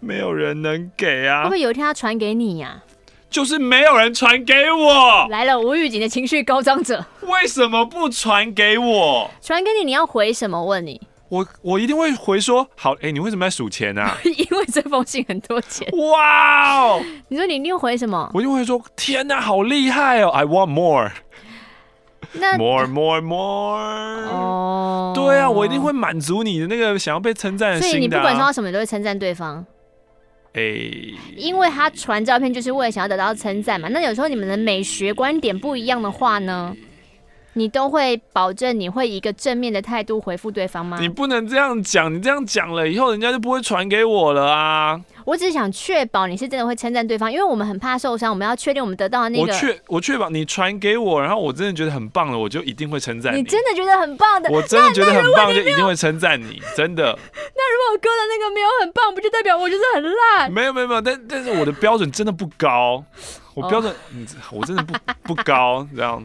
[0.00, 1.44] 没有人能给啊！
[1.44, 2.82] 会不会有一天他传给你呀？
[3.30, 5.28] 就是没有人传给我。
[5.28, 9.30] 来了，吴玉锦的情绪高涨者，为什么不传给我？
[9.40, 10.64] 传给你，你要回什么？
[10.64, 11.00] 问你。
[11.34, 14.16] 我我一定会回说好，哎、欸，你为什么在数钱啊？
[14.22, 15.88] 因为这封信很多钱。
[16.12, 17.02] 哇哦！
[17.28, 18.30] 你说你一定会回什么？
[18.32, 21.10] 我一定会说，天哪，好厉害哦！I want more。
[22.34, 23.38] 那 more more more。
[24.30, 25.12] 哦。
[25.14, 27.90] 对啊，我一定会满足你的那个想要被称赞的心的、啊。
[27.90, 29.64] 所以你不管说到什么，你都会称赞对方。
[30.52, 31.14] 哎、欸。
[31.36, 33.88] 因为他传照片就是为了想要得到称赞嘛。
[33.88, 36.74] 那有时候你们的美学观点不一样的话呢？
[37.54, 40.98] 你都会保证你会以一个正面的态度回复对方吗？
[41.00, 45.00] 你不能这样讲，你这样讲了以后，人家就不会传给我了啊！
[45.24, 49.52] 我只是想确保你是真的会称赞对方，因为我们很怕受伤，我们要确定我们得到的那个。
[49.52, 53.38] 我确我确保你传给我，然后我真的觉得很棒了，我就一定会称赞你。
[53.38, 57.04] 你真的觉得很棒的，我真的觉得很棒，就一定会称赞你，真的。
[57.56, 60.52] 那如果我哥的那个没有很棒，不就代表我就是很烂？
[60.52, 63.02] 没有没有没有，但但是我的标准真的不高，
[63.54, 63.94] 我标准，
[64.52, 66.22] 我真的不不高，这样。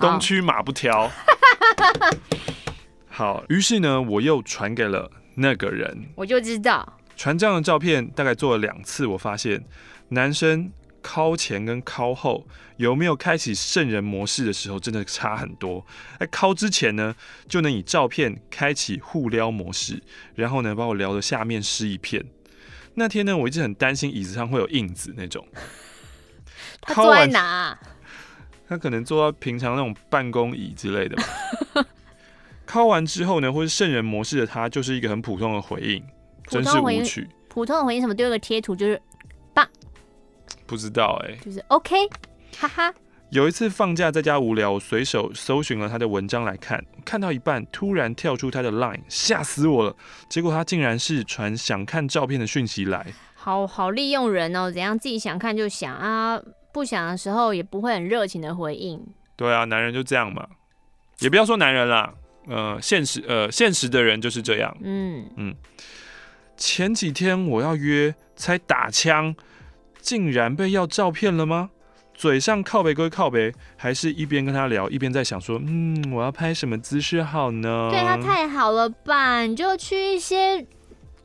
[0.00, 1.10] 东区马不挑，
[3.08, 9.62] 好，于是呢，我又传给了那个人，我就知道传这样的照片大概做了两次，我发现
[10.08, 12.46] 男生靠前跟靠后
[12.78, 15.84] 有没有开启圣人模式的时候，真的差很多。
[16.18, 17.14] 在靠之前呢，
[17.46, 20.02] 就能以照片开启互撩模式，
[20.34, 22.24] 然后呢，把我撩的下面湿一片。
[22.94, 25.46] 那天呢，我一直很担心椅子上会有印子那种。
[26.80, 27.78] 他坐在哪？
[28.70, 31.24] 他可能坐到平常那种办公椅之类的吧。
[32.68, 36.00] 敲完之后呢，或是圣人模式的他，就是一个很普通的回应，
[36.46, 37.28] 真是无趣。
[37.48, 38.14] 普通的回应什么？
[38.14, 39.02] 丢一个贴图就是
[39.52, 39.68] 棒。
[40.68, 41.96] 不知道哎、欸，就是 OK，
[42.56, 42.94] 哈哈。
[43.30, 49.96] 有一次放假在家无聊，我随手搜寻了他的文章来看，看到一半突然跳出他的 Line，吓死我了。
[50.28, 53.04] 结果他竟然是传想看照片的讯息来，
[53.34, 56.40] 好好利用人哦，怎样自己想看就想啊。
[56.72, 59.04] 不想的时候也不会很热情的回应。
[59.36, 60.46] 对啊，男人就这样嘛，
[61.20, 62.12] 也不要说男人啦，
[62.46, 64.76] 呃，现实呃，现实的人就是这样。
[64.82, 65.54] 嗯嗯。
[66.56, 69.34] 前几天我要约，才打枪，
[70.00, 71.70] 竟然被要照片了吗？
[72.12, 77.88] 嘴上靠背归靠背，还是一边跟他聊，一边在想说，嗯，我要拍什么姿势好呢？
[77.90, 79.40] 对他太好了吧？
[79.46, 80.66] 你就去一些。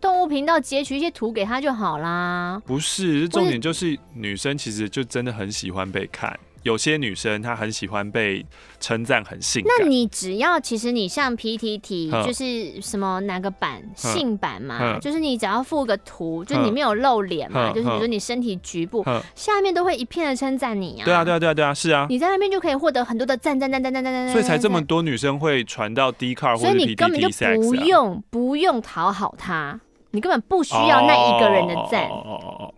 [0.05, 2.61] 动物频道截取一些图给他就好啦。
[2.63, 6.39] 不是，重点就是女生其实就真的很喜欢被看。
[6.61, 8.43] 有些女生她很喜欢被
[8.79, 9.71] 称赞，很性感。
[9.79, 21.05] 那你只要其实你像 PTT 就是什么哪个版性版嘛，就是你只要附个图，就你没有露脸嘛，就是比如说你身体局部下面都会一片的称赞你啊。
[21.05, 22.07] 对啊，对啊，对啊，对啊，是啊。
[22.09, 26.71] 你在那边就可以获得很多的赞赞赞赞赞赞赞，所以才这么多女生会传到 Dcard 或者 PTT。
[26.71, 27.29] 所以你根本就
[27.61, 29.79] 不用不用讨好她。
[30.15, 32.07] 你根本不需要那一个人的赞。
[32.09, 32.73] 哦哦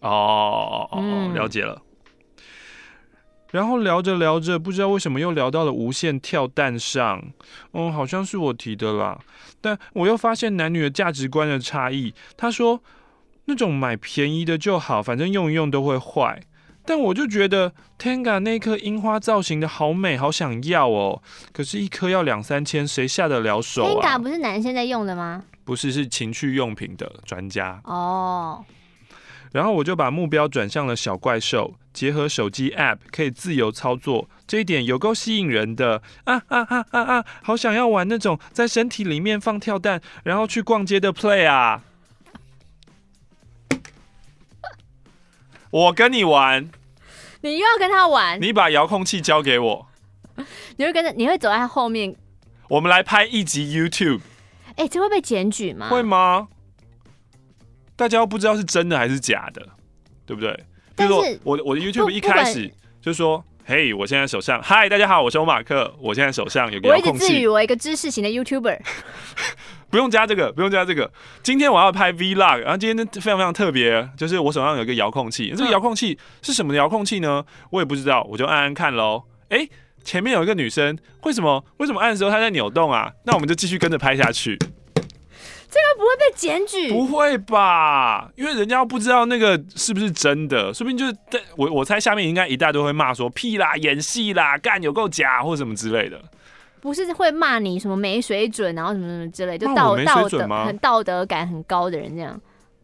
[0.00, 1.80] 哦，嗯，哦，了解了。
[3.52, 7.22] 然后聊着聊着，不知道为什么又聊到了无限跳蛋上。
[7.72, 9.18] 嗯，好像是我提的啦。
[9.60, 12.12] 但我又发现男女的价值观的差异。
[12.36, 12.82] 他说
[13.46, 16.42] 那种买便宜的就好，反正用一用都会坏。
[16.84, 21.20] 但我就觉得 Tenga 那颗樱花造型的好美，好想要哦。
[21.52, 25.42] 可是，一颗要两三千，谁下得了手啊？Tenga 不是男生在用的吗？
[25.66, 28.58] 不是，是情趣用品的专家哦。
[28.58, 28.66] Oh.
[29.52, 37.24] 然后我就把目标转向了小怪兽，结合手机 App 可以自由操作，这一点有够吸引人的啊啊啊啊啊！
[37.42, 41.82] 好想要玩那种在身体里面放跳蛋，然后去逛街的 Play 啊！
[45.70, 46.70] 我跟你玩，
[47.42, 48.40] 你又要跟他玩？
[48.40, 49.88] 你把遥控器交给我，
[50.76, 52.14] 你会跟着，你会走在他后面。
[52.68, 54.20] 我们来拍一集 YouTube。
[54.76, 55.88] 哎、欸，这会被检举吗？
[55.88, 56.48] 会吗？
[57.96, 59.66] 大家又不知道是真的还是假的，
[60.26, 60.64] 对不对？
[60.94, 68.78] 但是比如说我我的 YouTube 一开始就说：“嘿，我现在手上，嗨，大家好，我是欧马克，我现在手上有个遥控器。”我一直自诩为一个知识型的 YouTuber，
[69.88, 71.10] 不用加这个，不用加这个。
[71.42, 75.54] 今天我要拍 Vlog，然后今天非常非常特别，就是我手上有一个遥控器。
[75.56, 77.42] 这个遥控器是什么的遥控器呢？
[77.70, 79.24] 我也不知道，我就按按看喽。
[79.48, 79.70] 哎、欸。
[80.06, 83.12] 前面有一个女生，为什么为什么按的时候她在扭动啊？
[83.24, 84.56] 那我们就继续跟着拍下去。
[84.56, 86.88] 这个不会被检举？
[86.88, 88.30] 不会吧？
[88.36, 96.18] 因为人家不知道那个是不是真的，说不定就是在我我猜下面应该一大堆会骂说屁啦、演戏啦、干有够假或什么之类的。
[96.80, 102.40] 不是会骂你什么没水准，然后什么什么之类，就道道德很道德感很高的人这样。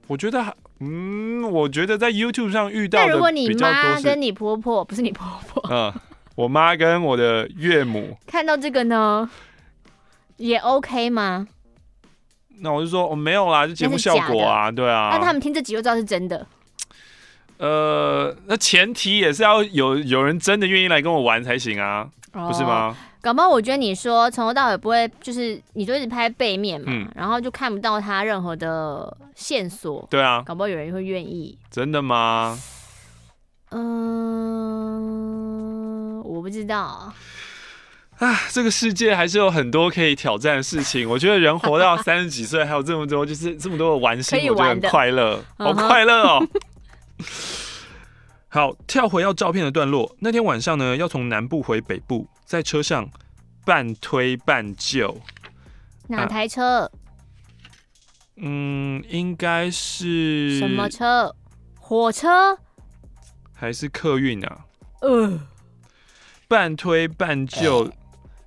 [0.08, 0.44] 我觉得
[0.80, 5.92] 嗯，我觉得在 YouTube 上遇到的，那如果你妈跟你婆婆不是你婆婆，嗯。
[6.34, 9.28] 我妈跟我的岳母看到这个呢，
[10.36, 11.46] 也 OK 吗？
[12.58, 15.10] 那我就说我、哦、没有啦，就节目效果啊，对啊。
[15.12, 16.46] 那他们听这集就知道是真的。
[17.58, 22.96] 呃，那前提也是要有有人真的愿意来跟我玩才行啊，哦、不是吗？
[23.20, 30.04] 搞不好我觉得你说从头到尾不会，就是你就一直拍背面嘛，嗯、然后就看不到他任何的线索。
[30.10, 31.56] 对啊，搞不好有人会愿意。
[31.70, 32.58] 真的吗？
[33.70, 35.21] 嗯，
[36.42, 37.14] 我不知道啊。
[38.50, 41.08] 这个世界还是有很多可以挑战的事情。
[41.08, 46.44] 我觉得人活到 三十几岁，还有这么多，就是这么多的玩心，我觉得很快乐，好快乐哦。
[48.50, 50.16] 好，跳回要照片的段落。
[50.18, 53.08] 那天晚上呢，要从南部回北部，在车上
[53.64, 55.16] 半推半就。
[56.08, 56.80] 哪台车？
[56.80, 56.90] 啊、
[58.38, 61.32] 嗯，应该是什么车？
[61.78, 62.58] 火车
[63.54, 64.64] 还是客运啊？
[65.00, 65.40] 呃，
[66.52, 67.90] 半推半就。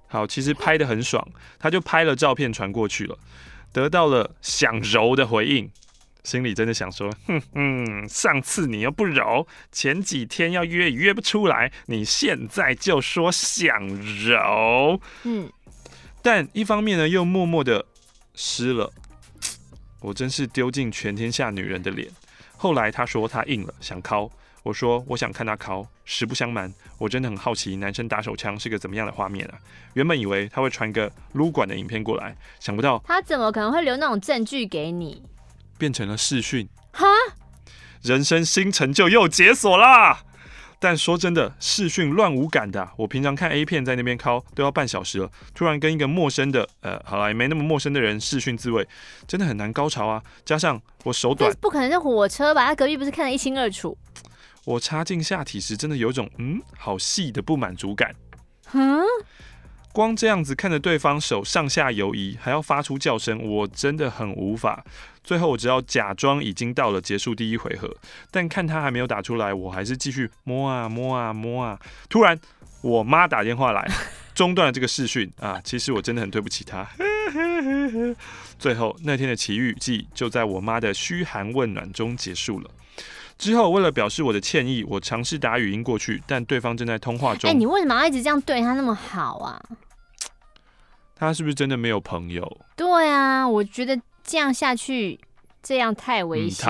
[0.08, 1.28] 好，其实拍的很爽，
[1.58, 3.18] 他就拍了照片传过去了，
[3.74, 5.68] 得到了想揉的回应，
[6.24, 13.88] 心里真的想说，哼哼，上次你又不揉，前几天要约也约不出来，你现在就说想
[14.28, 15.52] 揉，嗯，
[16.22, 17.84] 但一方面呢，又默默的
[18.36, 18.94] 湿了，
[20.02, 22.08] 我真是丢尽全天下女人的脸。
[22.56, 24.32] 后来他说他硬了，想敲。
[24.66, 25.88] 我说我想看他敲。
[26.08, 29.58] 实不相瞒，我真的很好奇男生打手枪是个怎么样的画面啊！
[29.94, 35.24] 原本以为他会传个撸管的影片过来，想不到他怎么可能会留那种证据给你？
[35.78, 36.68] 变成了视讯。
[36.92, 37.06] 哈，
[38.04, 40.24] 人生新成就又解锁啦！
[40.78, 42.88] 但说真的，视讯乱无感的。
[42.98, 48.88] 我平常看 A 片在那边敲都要半小时了，突然跟一个陌生的，呃，好了，也没那么陌生的人视讯自慰，
[49.28, 50.22] 真的很难高潮啊！
[50.46, 52.68] 加上我手短，不可能是火车吧？
[52.68, 53.98] 他隔壁不是看得一清二楚？
[54.66, 58.14] 我插进下体时，真的有种嗯，好细的不满足感。
[58.74, 59.02] 嗯，
[59.94, 64.84] 光这样子看着对方手上下游移，还要发出叫声，我真的很无法。
[65.24, 67.96] 最后我只要假装已经到了结束第一回合，
[68.30, 71.80] 但看他还没有打出来，我还是继续摸啊摸啊摸啊。
[72.10, 72.40] 突然，
[72.82, 73.88] 我妈打电话来，
[74.34, 75.62] 中断了这个视讯啊。
[75.64, 76.88] 其实我真的很对不起她。
[78.58, 82.70] 最后那天的奇遇记就在我妈的嘘寒问暖中结束了。
[83.38, 87.50] 之后，为了表示我的歉意，我尝试打语音过去，但对方正在通话中。
[87.50, 89.62] 哎、欸，你为什么要一直这样对他那么好啊？
[91.18, 92.62] 他是不是真的没有朋友？
[92.76, 95.20] 对啊，我觉得这样下去，
[95.62, 96.70] 这样太危险。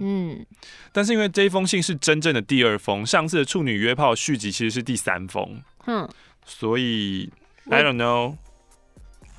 [0.00, 0.44] 嗯。
[0.92, 5.62] 但是因为这一封信是真正的第二封，上次的处女约炮续集其实是第三封。
[5.86, 6.08] 嗯。
[6.44, 7.30] 所以
[7.70, 8.36] ，I don't know。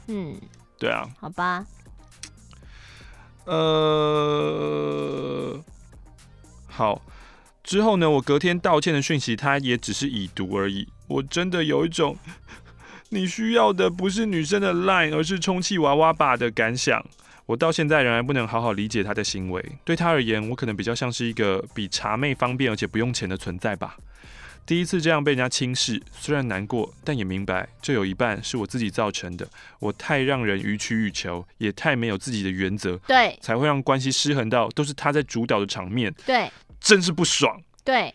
[0.07, 0.39] 嗯。
[0.77, 1.07] 对啊。
[1.19, 1.65] 好吧。
[3.45, 4.43] 呃。
[6.75, 7.01] 好，
[7.63, 10.89] 之后呢，我隔天道歉的讯息，他也只是已读而已。
[11.07, 12.17] 我真的有一种，
[13.11, 17.01] 你需要的不是女生的 line，而是充气娃娃吧的感想。
[17.45, 19.63] 我到现在仍然不能好好理解他的行为。
[19.85, 23.95] 对他而言，我可能比较像是一个比茶妹方便而且不用钱的存在吧。
[24.65, 29.47] 第一次这样被人家轻视，虽然难过，但也明白这有一半是我自己造成的。
[29.77, 36.49] 我太让人予取予求，也太没有自己的原则，对，才会让关系失衡到都是他在主导的场面，对。
[36.85, 37.59] 真是不爽。
[37.83, 38.13] 对，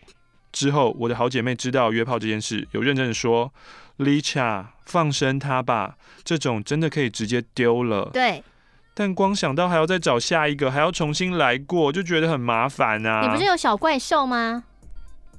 [0.53, 3.53] 之后我的好姐妹知道约炮这件事，有认真的说
[3.99, 8.41] ：“Licha，放生他吧，这种真的可以直接丢了。”对。
[8.93, 13.21] 但光想到还要再找下一个，还要重新来过，就觉得很麻烦啊。
[13.21, 14.63] 你不是有小怪兽吗？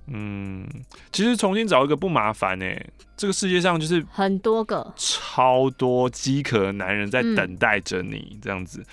[0.09, 0.67] 嗯，
[1.11, 2.91] 其实重新找一个不麻烦呢、欸。
[3.17, 8.85] 这个世界上就是很多个，超多饥渴的男人在等待着你，嗯、这样子。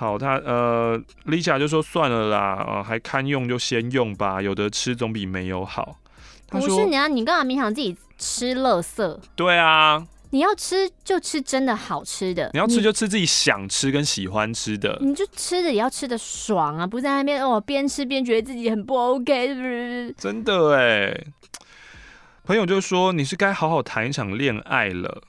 [0.00, 0.96] 好，他呃
[1.26, 5.96] ，Lisa 就说算了啦，呃，还堪用就先用吧，有的吃总比没有好。
[6.50, 9.18] 不是你啊，你干嘛勉强自己吃垃圾？
[9.34, 20.14] 对啊，你要吃就吃真的好吃的，你要吃就吃自己想吃跟喜欢吃的，你，你就吃的也要吃的爽啊，不在那边哦边吃边觉得自己很不 OK，是不是？
[20.16, 21.24] 真的哎，
[22.44, 25.22] 朋友就说你是该好好谈一场恋爱了。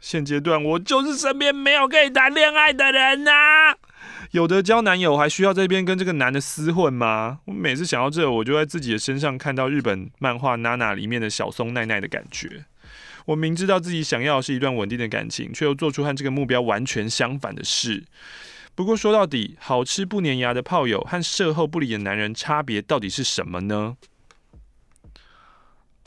[0.00, 3.69] 现阶段我就是身边没有可以谈恋爱的人呐、啊。
[4.32, 7.40] 有的交男友还需要这边跟这个男的厮混吗？
[7.46, 12.64] 我每次想到这，我就在自己的身上看到日本漫画《娜娜》里面的小松奈奈的感觉。
[13.26, 18.04] 我明知道自己想要的是一段稳定的感情，却又做出和这个目标完全相反的事。
[18.76, 23.96] 不过说到底，好吃不粘牙的炮友和射后不理的男人差别到底是什么呢？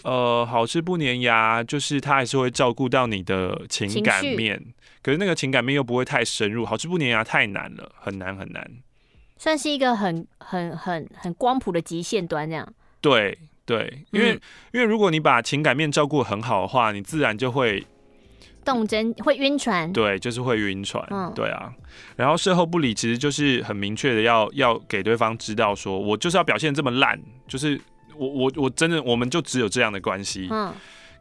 [0.04, 4.62] 呃，好吃不粘牙，就是他还是会照顾到你的情感面。
[5.02, 8.70] 可是那个情感面又不会太深入，好吃不粘牙太难了，很难很难，
[9.38, 12.66] 算是一个很很很很光谱的极限端这样。
[13.02, 14.40] 对对，因为、嗯、
[14.74, 17.86] 因为如果你把情感面照顾很好的话，你自然就会
[18.64, 19.92] 动真会晕船。
[19.92, 21.06] 对，就是会晕船。
[21.12, 21.74] 嗯，对啊。
[22.16, 27.80] 然后事后不理，其实就是很明确的要要给对方知道，说我就是要表现这么烂，就是
[28.18, 30.48] 我我我真的我们就只有这样的关系。
[30.52, 30.74] 嗯。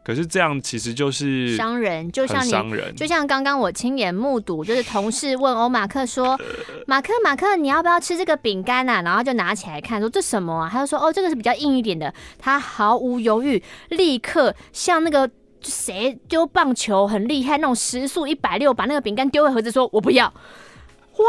[0.05, 6.37] 可是这样其实就是伤人，就像你，就像刚刚我亲眼目睹，就是同事问欧马克说：
[6.85, 15.29] “马克，马克，你要不要吃这个饼干啊？”然后就拿起来看，说：“这什么啊？”他就说：“哦，这个是比较硬一点的。”他毫无犹豫，立刻像那个
[15.61, 20.33] 谁丢棒球很厉害那种时速一百六，把那个饼干丢回盒子，说：“我不要。”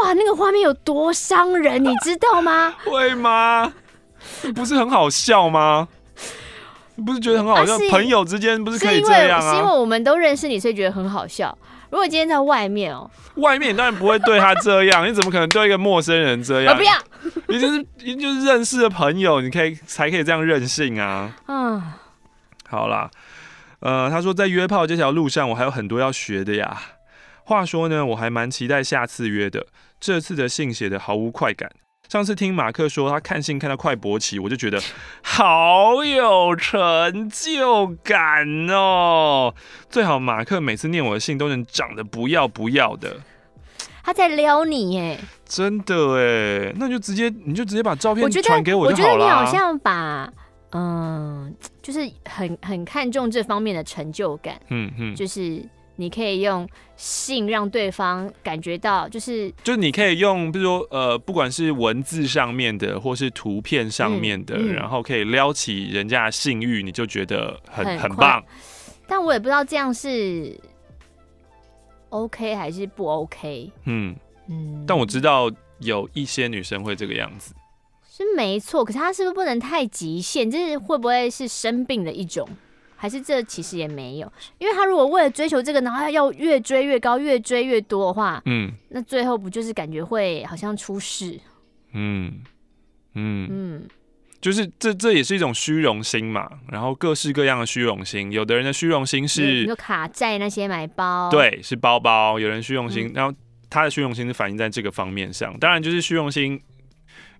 [0.03, 2.75] 哇，那个画面有多伤人，你知道吗？
[2.83, 3.73] 会吗？
[4.55, 5.87] 不是很好笑吗？
[7.05, 7.75] 不是觉得很好笑？
[7.75, 9.51] 啊、朋友之间不是可以这样啊？
[9.53, 11.57] 是因为我们都认识你，所以觉得很好笑。
[11.91, 16.73] 如果今天在外面哦、喔，外面你当然不会对他这样， 你怎么可能对一个陌生人这样？
[16.73, 16.93] 我不要，
[17.47, 21.35] 你就是你就是认识的朋友，你可以才可以这样任性啊。
[21.47, 21.81] 嗯，
[22.67, 23.09] 好啦，
[23.81, 26.81] 呃，他说在约炮这条路上，我还有很多要学的呀。
[27.43, 29.67] 话说呢，我还蛮期待下次约的。
[29.99, 31.69] 这次的信写的毫无快感。
[32.09, 34.79] 上次听马克说他看信看到快勃起，我就觉得
[35.23, 39.53] 好有成就感哦。
[39.89, 43.17] 最好马克每次念我的信都能长得不要不要的。
[44.03, 49.13] 他在撩你耶，真的哎，那你就直接你就直接把照片传给我就好了。
[49.13, 50.31] 我觉得你好像把
[50.73, 54.59] 嗯，就是很很看重这方面的成就感。
[54.69, 55.63] 嗯嗯，就是。
[55.97, 56.67] 你可以用
[56.97, 68.43] 性让对方感觉到，就是就是你可以用，比如说呃，不管是文字上面的，或是图片上面的，嗯嗯、然后可以撩起人家的性欲，你就觉得很很，很棒。
[69.07, 70.59] 但我也不知道这样是
[72.09, 73.71] OK 还是不 OK。
[73.85, 74.15] 嗯
[74.49, 77.53] 嗯，但我知道有一些女生会这个样子，
[78.09, 78.83] 是没错。
[78.83, 80.49] 可是她是不是不能太极限？
[80.49, 82.47] 就是会不会是生病的一种？
[82.95, 91.39] 还是这其实也没有，因为他如果为了追求这个，然后要越追越高，越追越多的话，嗯，那最后不就是感觉会好像出事？
[91.93, 92.41] 嗯
[93.13, 93.87] 嗯嗯，
[94.41, 96.49] 就是这这也是一种虚荣心嘛。
[96.71, 102.39] 然后各式各样的虚荣心，有的人的虚荣心是就卡债那些买包，对，是包包。
[102.39, 103.33] 有人虚荣心，嗯、然后
[103.69, 105.57] 他的虚荣心是反映在这个方面上。
[105.59, 106.61] 当然，就是虚荣心。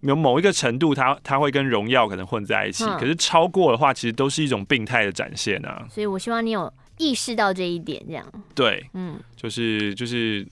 [0.09, 5.85] 有某一个程度他，他他会跟荣耀可能混在一起，嗯、可是超过的话，其实都是一种病态的展现啊。
[5.89, 8.25] 所以我希望你有意识到这一点，这样。
[8.53, 10.47] 对，嗯，就是就是，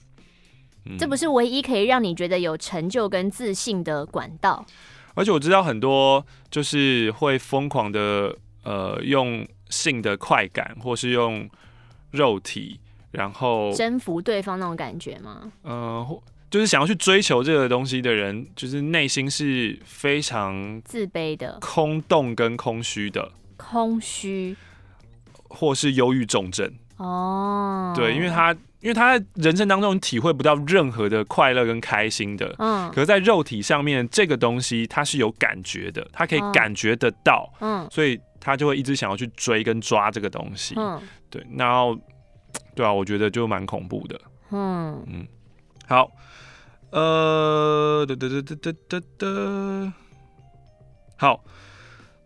[0.86, 4.64] 嗯、这不是唯一可以让你觉得有成就跟自信的管道。
[5.14, 11.48] 而且我知道很多就是会疯狂的呃用性的快感，或是用
[12.10, 12.80] 肉体，
[13.12, 15.52] 然后征服对方那种感觉吗？
[15.62, 16.22] 嗯、呃。
[16.54, 23.32] 就是想要去追求这个东西的人，就是内心是非常自卑的、空洞跟空虚的。
[23.56, 24.56] 空虚，
[25.48, 26.72] 或是忧郁重症。
[26.98, 32.54] 哦，对，因为他因为他在人生当中体会不到任何的快乐跟开心的。
[32.60, 32.88] 嗯。
[32.92, 37.52] 可是，在肉体上面，这个东西他是有感觉的，他可以感觉得到。
[37.58, 37.84] 嗯。
[37.90, 40.76] 所以他就会一直想要去追跟抓这个东西。
[40.76, 41.02] 嗯。
[41.28, 41.98] 对，然后，
[42.76, 44.20] 对啊，我觉得就蛮恐怖的。
[44.52, 45.26] 嗯嗯。
[45.88, 46.08] 好。
[46.94, 49.92] 呃，得得得得得得得，
[51.16, 51.44] 好，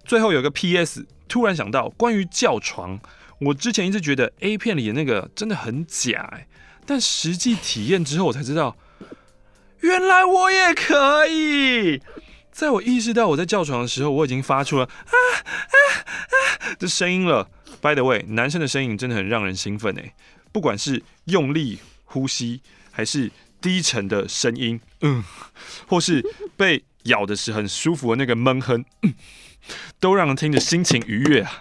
[0.04, 3.00] 最后有个 PS，突然想到关于叫床，
[3.40, 6.46] 我之前一直觉得 A 片里的那个真的很假哎，
[6.84, 8.76] 但实际体验之后我才知道，
[9.80, 12.02] 原来我也可以。
[12.52, 17.48] 在我意识到我在叫床的时候，我已经发出了啊啊啊的声音了。
[17.80, 20.14] By the way，男生的声音真的很让人兴奋哎，
[20.52, 22.60] 不管是用力呼吸
[22.90, 23.32] 还是。
[23.60, 25.24] 低沉的声音，嗯，
[25.86, 26.24] 或是
[26.56, 29.14] 被咬的时候很舒服的那个闷哼，嗯，
[30.00, 31.60] 都让人听着心情愉悦啊。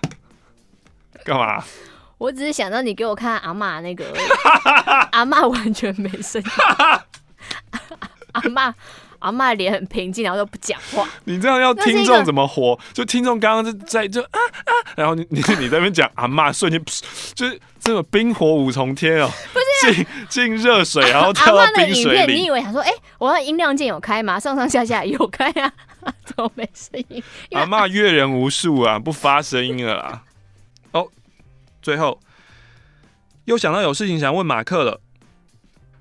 [1.24, 1.64] 干嘛？
[2.18, 4.12] 我只是想到你给我看阿妈那个，
[5.14, 6.50] 阿妈完全没声音，
[8.32, 8.74] 阿嬷。
[9.20, 11.07] 阿嬷脸很平静，然后都不讲话。
[11.26, 12.80] 你这样要听众怎么活？
[12.93, 16.84] 就听众刚刚在就啊啊，然后你你 你在那边讲阿嬷，瞬间
[17.34, 22.34] 就是这个冰火五重天哦，不是进进热水，然后跳到冰水里。
[22.34, 24.39] 你以为想说，哎、欸，我的音量键有开吗？
[24.39, 25.72] 上上下下有开啊，
[26.26, 27.24] 怎么没声音？
[27.51, 30.24] 阿嬷阅人无数啊，不发声音了啦。
[30.91, 31.07] 哦，
[31.82, 32.20] 最后
[33.45, 35.01] 又想到有事情想问马克了，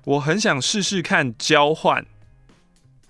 [0.05, 2.05] 我很想试试看交换。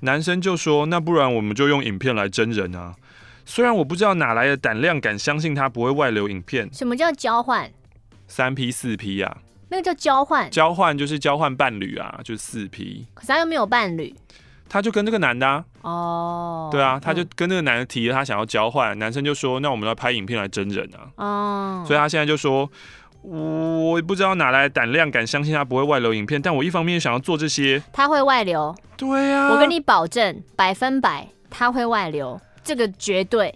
[0.02, 2.96] 男生就说：“那不然我们就用影片来真人啊！”
[3.46, 6.70] 虽然我不知道哪来的胆量敢相信他不会外流影片。
[6.74, 7.72] 什么叫交换？
[8.28, 9.38] 三 P 四 P 啊？
[9.70, 10.52] 那个叫交换？
[10.52, 13.08] 交换就是交换伴侣啊，就是四 P。
[13.14, 14.14] 可是他又没有伴侣，
[14.70, 15.66] 他就跟这个男的啊。
[15.82, 16.70] 哦。
[16.72, 21.84] 对啊，他就跟那个男的提了他想要交换，嗯、男生就说：“那我们要拍影片来真人啊！”哦。
[21.88, 22.70] 所以他现在就说。
[23.30, 26.42] 我也不知道哪来的胆量，敢相信他不会外流影片。
[26.42, 28.74] 但我一方面想要做这些，他会外流。
[28.96, 33.54] 对呀、啊，我跟你保证，百分百他会外流，这个绝对。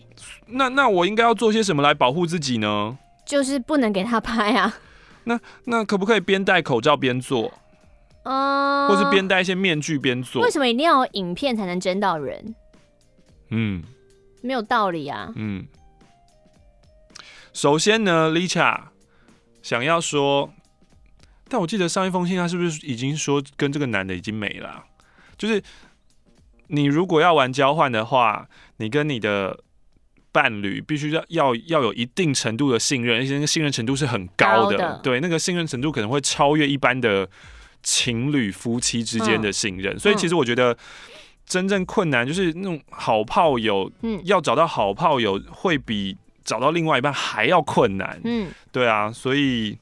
[0.48, 2.98] 那那我应该要做些什么来保护自己呢？
[3.26, 4.76] 就是不能给他拍啊。
[5.24, 7.54] 那那可不可以边戴口罩边做？
[8.24, 10.42] 嗯，或是边戴一些面具边做？
[10.42, 12.54] 为什么一定要有影片才能征到人？
[13.52, 13.82] 嗯，
[14.42, 15.32] 没有道理啊。
[15.38, 15.66] 嗯，
[17.54, 18.91] 首先呢，Licha。
[19.62, 20.52] 想要说，
[21.48, 24.86] 但我记得上一封信他是不是已经说跟这个男的已经没了啊？
[25.38, 25.62] 就是
[26.68, 28.48] 你如果要玩交换的话，
[28.78, 29.60] 你跟你的
[30.32, 35.00] 伴侣必须要要要有一定程度的信任，而且那个信任程度是很高的，高的。
[35.04, 37.30] 对，那个信任程度可能会超越一般的
[37.84, 40.78] 情侣夫妻之间的信任，嗯、所以其实我觉得
[41.46, 49.78] 真正困难就是那种好炮友，嗯，要找到好炮友会比找到另外一半还要困难，嗯，对啊，所以。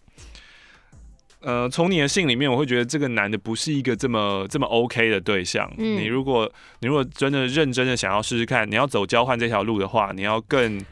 [1.41, 5.71] 呃，从你的信里面，我会觉得这个男的不是一个这么这么 OK 的对象。
[5.77, 6.51] 嗯，你如果
[6.81, 10.83] 你如果真的认真的想要试试看，你要走交换这条路的话，你要更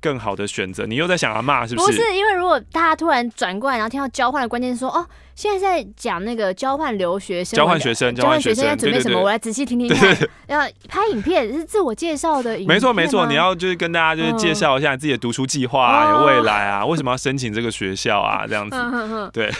[0.00, 0.86] 更好的选择。
[0.86, 1.86] 你又在想要骂是不是？
[1.86, 9.20] 不是，因为如果大家突然转过来，然后听到交换的关键说，哦，现在在讲那个交换留学生，交换学生，交换学生在准备什么？
[9.20, 10.16] 我来仔细听听看。
[10.46, 19.50] 要拍影片是自我介绍的影片，没错没错，你要就是跟大家就是介绍一下自己的读书计划啊，有未来啊，为什么要申请这个学校啊， 这样子，对。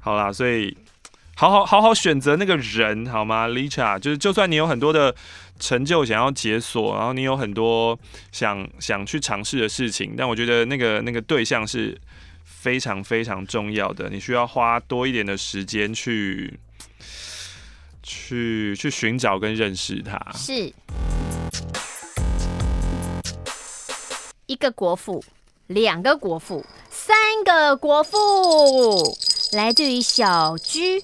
[0.00, 0.76] 好啦，所以
[1.34, 5.12] 好好好好选择那个人，好吗？Licha，就是就算你有很多的
[5.58, 7.98] 成就想要解锁，然后你有很多
[8.32, 11.98] 想想去尝试的事情，但我觉得那个那个对象是
[12.44, 16.58] 非常非常重要的，你需要花多一点的时间去
[18.02, 20.20] 去去寻找跟认识他。
[20.34, 20.72] 是
[24.46, 25.24] 一个国父，
[25.68, 29.16] 两个国父，三个国父。
[29.52, 31.00] 来自于小居，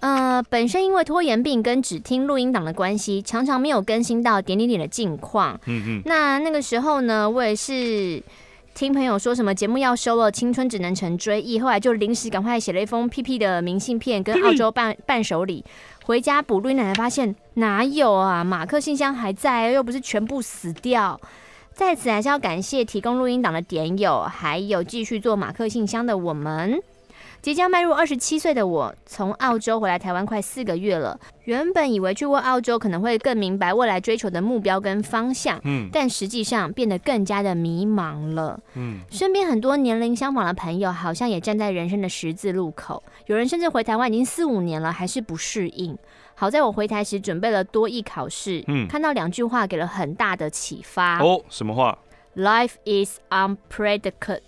[0.00, 5.58] 呃，本身因为拖延病跟只听录音档的关系，常常没有更新到点点点的近况。
[5.66, 6.02] 嗯嗯。
[6.04, 8.22] 那那个时候呢，我也是
[8.74, 15.64] 听朋友说什么节目要收了，青春只能成追忆，后来就临时赶快写了一封屁屁的明信片跟澳洲伴伴手礼，
[16.04, 21.18] 回家补录音，奶奶发现哪有啊，马克信箱还在，又不是全部死掉。
[21.72, 26.80] 在此还是要感谢提供录音档的点友，还有继续做马克信箱的我们。
[27.46, 31.16] 即将迈入二十七岁的我，从澳洲回来台湾快四个月了。
[31.44, 38.58] 原本以为去过澳洲可能会更明白未来追求的目标跟方向，嗯，但实际上变得更加的迷茫了。
[38.74, 43.00] 嗯，身边很多年龄相仿的朋友，好像也站在人生的十字路口。
[43.26, 45.96] 有人甚至回台湾已经四五年了，还是不适应。
[46.34, 51.22] 好在我回台时准备了多艺考试，嗯，看到两句话给了很大的启发。
[51.22, 51.96] 哦，什么话
[52.34, 54.40] ？Life is unpredictable.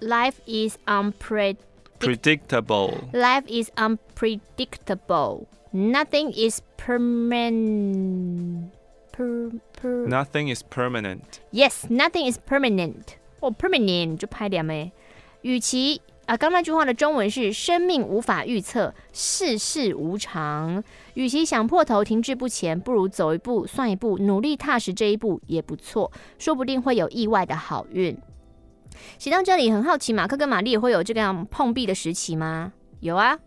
[0.00, 1.56] Life is unpredictable.
[2.04, 3.08] Predictable.
[3.12, 5.46] Life is unpredictable.
[5.72, 8.70] Nothing is permanent.
[9.12, 9.50] Per,
[9.80, 10.06] per.
[10.06, 11.40] Nothing is permanent.
[11.52, 13.16] Yes, nothing is permanent.
[13.40, 14.92] 哦、oh,，permanent 就拍点没？
[15.42, 20.82] 与其啊，刚那句话的中文是“生命无法预测，世事无常”。
[21.14, 28.16] 与其想破头停滞不前，不如走一步算一步，努力踏实这一步也不错，说不定会有意外的好运。
[29.18, 32.72] 写到这里，很好奇，马克跟玛丽也会有这个样碰壁的时期吗？
[33.00, 33.38] 有啊，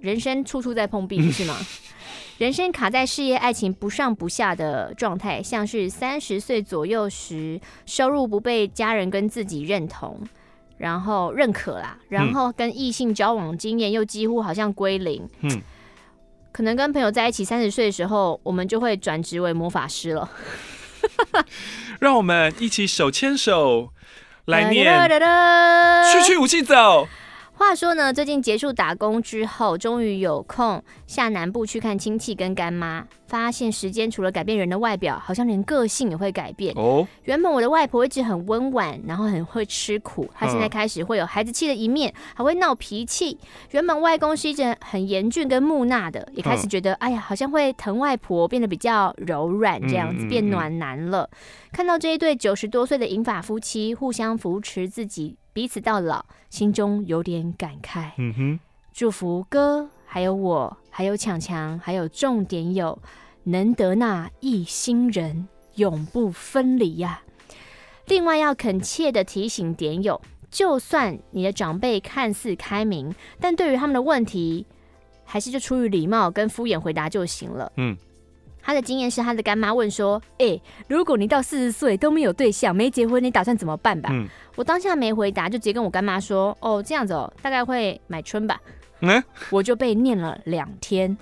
[0.00, 1.56] 人生处处在碰壁， 不是吗？
[2.38, 10.20] 人生卡在事业、爱情不上不下的状态，像是三十岁左右时，收入不被家人跟自己认同，
[10.76, 15.28] 然后认可啦，然后跟异性交往经验又几乎好像归零。
[15.40, 15.60] 嗯，
[16.52, 20.30] 可能跟朋友在一起三十岁的时候，我们就会转职为魔法师了。
[21.98, 23.92] 让我们一起手牵手。
[24.48, 24.84] 来念，
[26.10, 27.06] 去去武器走。
[27.58, 33.04] 话说呢，最近结束打工之后，终于有空下南部去看亲戚跟干妈。
[33.26, 36.72] 发现时间除了改变人的外表，好像连个性也会改变。
[36.76, 43.36] 哦，原本我的外婆一直很温婉，然后很会吃苦，她现在开始会有孩子气的一面，还会闹脾气。
[43.72, 51.28] 原本外公是一直很严峻跟木讷的，也开始觉得哎呀，好像会疼外婆，变得比较柔软，这样子变暖男了。
[51.72, 58.12] 看到这一对九十多岁的银发夫妻互相扶持自己彼此到老，心中有点感慨。
[58.16, 58.60] 嗯哼，
[58.92, 62.96] 祝福哥，还有我，还有强强，还有重点有
[63.42, 67.22] 能得那一心人，永不分离呀、啊。
[68.06, 74.64] 另外要恳切的提醒点友，就算你的长辈看似开明，但对于他们的问题，
[75.24, 77.72] 还是就出于礼貌跟敷衍回答就行了。
[77.74, 77.96] 嗯。
[78.68, 88.60] 他的经验是，他的干妈问说：“哎、欸，如果你到四十岁都没有对象，没结婚，你打算怎么办吧？”嗯、我当下没回答，就直接跟我干妈说：“哦，这样子哦，大概会买春吧。
[89.00, 91.16] 嗯”我就被念了两天。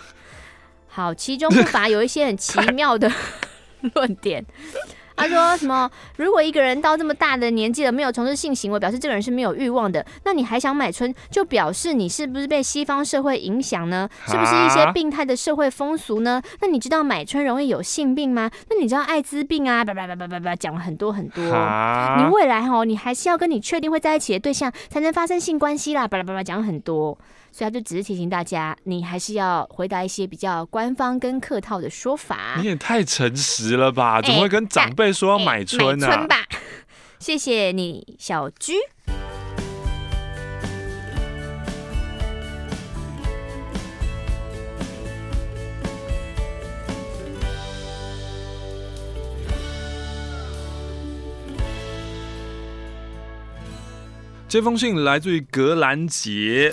[0.88, 3.08] 好，其中不乏有一些很奇妙的
[3.94, 4.44] 论点。
[5.16, 5.90] 他说什么？
[6.16, 10.04] 如果一个人到这么大的年纪了，没有从事性行为，表示这个人是没有欲望的。
[10.24, 14.08] 那你还想买春，就表示你是不是被西方社会影响呢？
[14.26, 16.42] 是不是一些病态的社会风俗呢？
[16.60, 18.50] 那你知道买春容易有性病吗？
[18.68, 19.84] 那你知道艾滋病啊？
[19.84, 21.42] 叭叭叭叭叭叭，讲了很多很多。
[21.44, 26.06] 你未来哦，你还是要跟你确定会在一起的对象才能发生性关系啦。
[26.06, 27.16] 叭叭叭叭，讲了很多。
[27.52, 32.56] 所以他就只是提醒大家，你还是要回答一些比较官方跟客套的说法。
[32.58, 34.20] 你也太诚实了吧？
[34.20, 36.10] 怎么会跟长辈说要买春呢、啊？
[36.10, 36.46] 买春吧，
[37.18, 38.74] 谢谢你，小居。
[54.48, 56.72] 这封信来自于格兰杰，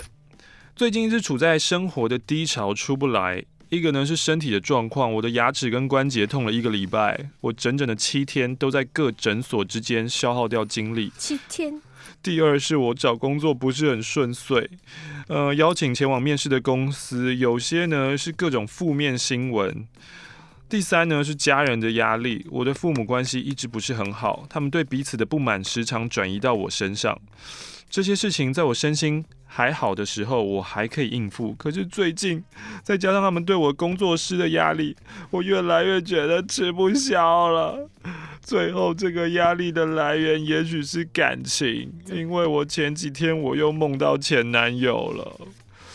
[0.75, 3.43] 最近一直处在生活的低潮出不来。
[3.73, 11.11] 一个呢是身体的状况，我的牙齿跟关节痛了一个礼拜，我整整的七天都在各诊所之间消耗掉精力。
[11.17, 11.81] 七天。
[12.21, 14.69] 第二是我找工作不是很顺遂，
[15.27, 19.87] 呃，邀请前往面试的公司有些呢是各种负面新闻。
[20.69, 27.19] 第三呢是家人的压力，我的父母关系一直不是很好，他们对彼此的不满时常转移到我身上。
[27.93, 31.53] 这些事情在我身心还好的时候，我还可以应付。
[31.53, 32.43] 可是最近，
[32.81, 34.97] 再加上他们对我工作室的压力，
[35.29, 37.87] 我越来越觉得吃不消了。
[38.41, 45.39] 最后，这个压力的来源也许是感情，因为我前几天我又梦到前男友了。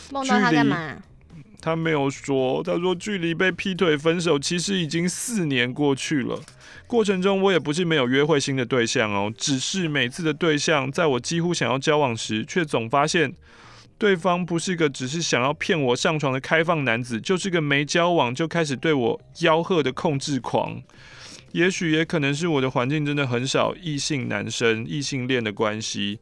[0.09, 0.95] 梦到他干嘛？
[1.59, 6.39] 他没有说，他说距离被劈腿分手其实已经四年过去了。
[6.89, 13.31] 过程中我也不是没有约会新的对象哦，只是每次的对象在我几乎想要交往时，却总发现
[13.99, 20.81] 对方不是个只是想要骗我上床的开放男子，就是个没交往就开始对我吆喝的控制狂。
[21.51, 26.17] 也许也可能是我的环境真的很少异性男生、异性恋的关系，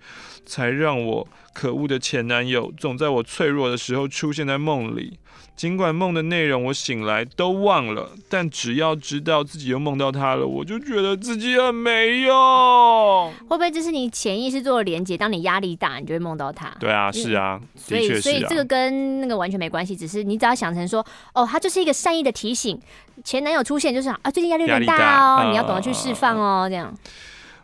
[0.45, 5.18] 才让我可恶的前男友总在我脆弱的时候出现在梦里。
[5.58, 13.34] 尽管梦的内容我醒来都忘了，但只要知道自己又梦到他了，我就觉得自己很没用。
[13.49, 15.18] 会不会这是你潜意识做的连接？
[15.18, 16.72] 当你压力大，你就会梦到他。
[16.80, 21.03] 对啊，是啊，所以、啊、所以这个跟那个完全没关系，只是你只要想成说，
[21.34, 22.80] 哦，他就是一个善意的提醒，
[23.24, 26.93] 前男友出现就是啊，最近压力有点大哦，大你要懂得去释放哦，呃、这样。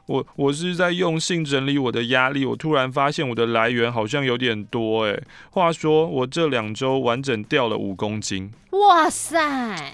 [0.05, 5.21] 我我是在用心整理我的压力，我突然发现我的来源好像有点多哎。
[5.49, 9.93] 话说我这两周完整掉了五公斤，哇塞！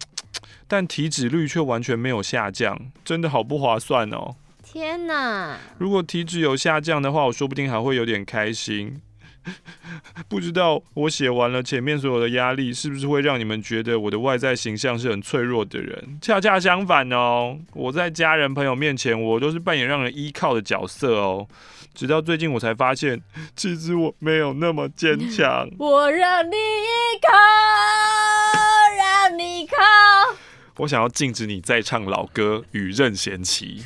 [0.68, 4.36] 但体脂率却完全没有下降，真的好不划算哦。
[4.64, 5.58] 天哪！
[5.78, 9.02] 如果体脂有下降的话，我说不定还会有点开心。
[10.28, 16.20] 不知道我写完了前面所有的压力，是不是会让你们觉得我的外在形象是很脆弱的人？
[16.22, 21.48] 恰恰相反哦，我在家人朋友面前，我都是扮演让人依靠的角色哦。
[21.96, 23.22] 直到最近，我才发现，
[23.56, 25.68] 其实我没有那么坚强。
[25.80, 27.36] 我让你依靠，
[28.98, 29.76] 让你靠。
[30.78, 33.84] 我想要禁止你再唱老歌《与任贤齐》。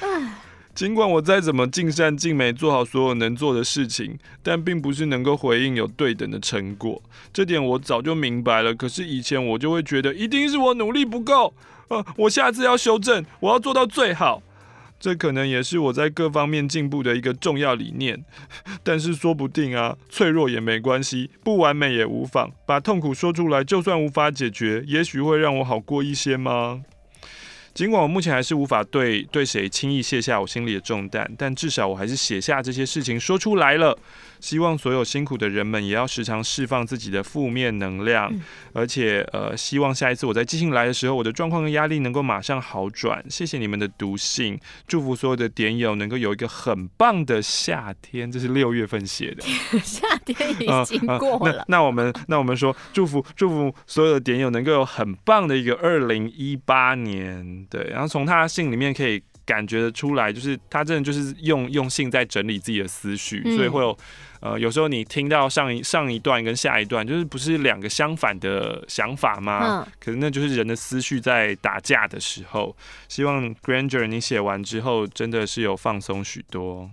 [0.78, 7.02] 尽管我再怎么尽善尽美做好所有能做的事情，但并不是能够回应有对等的成果。
[7.32, 8.72] 这点我早就明白了。
[8.72, 11.52] 可是以前我就会觉得，一定是我努力不够，
[11.88, 14.40] 呃，我下次要修正，我要做到最好。
[15.00, 18.24] 这可能也是我在各方面进步的一个重要理念。
[18.84, 22.52] 但是说不定啊，脆弱也没关系，不完美也无妨。
[22.64, 26.82] 把痛苦说出来，就算无法解决，也许会让我好过一些吗？
[27.78, 33.96] 尽管我目前还是无法对对谁轻易卸下我心里的重担，但至少我还是写下这些事情说出来了。
[34.40, 43.24] 希望所有辛苦的人们也要时常释放自己的负面能量，嗯、而且呃，希望下一次我在寄信来的时候，我的状况跟压力能够马上好转。
[43.28, 48.30] 谢谢你们的读信，祝福所有的点友能够有一个很棒的夏天。
[48.30, 49.42] 这是六月份写的，
[49.82, 51.52] 夏天已经过了。
[51.52, 57.66] 呃呃、那那我们那我们说，祝福祝福所有的点友能够有很棒的一个二零一八年。
[57.70, 63.96] 对，然后从他的信里面可以感觉得出来，就是他真的就是用用性在整理自己的思绪，嗯、所以会有。
[64.40, 69.84] 呃，有时候你听到上一上一段跟下一段，就是不是两个相反的想法吗？
[69.84, 72.76] 嗯，可是那就是人的思绪在打架的时候。
[73.08, 76.88] 希望 Granger 你写完之后，真的是有放松许多。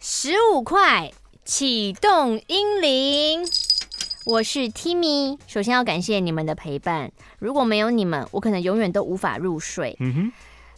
[0.00, 1.12] 十五块
[1.44, 3.44] 启动英铃。
[4.24, 7.10] 我是 Timmy，首先要感谢你们的陪伴。
[7.40, 9.96] 如果没有你们，我可能永远都无法入睡。
[9.98, 10.32] 嗯哼，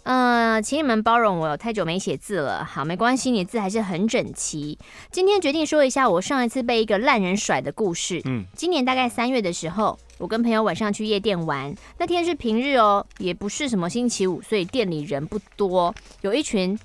[0.05, 2.65] 呃，请你们包容我，太久没写字了。
[2.65, 4.79] 好，没关系，你的字还是很整齐。
[5.11, 8.23] 今天决定说一下我上一次被一个烂人甩的故事。
[8.25, 16.79] 嗯，今年大概三月的时候，我跟朋友晚上去夜店玩，那天是平日哦，也不是什么星期五，所以店里人不多，有一群。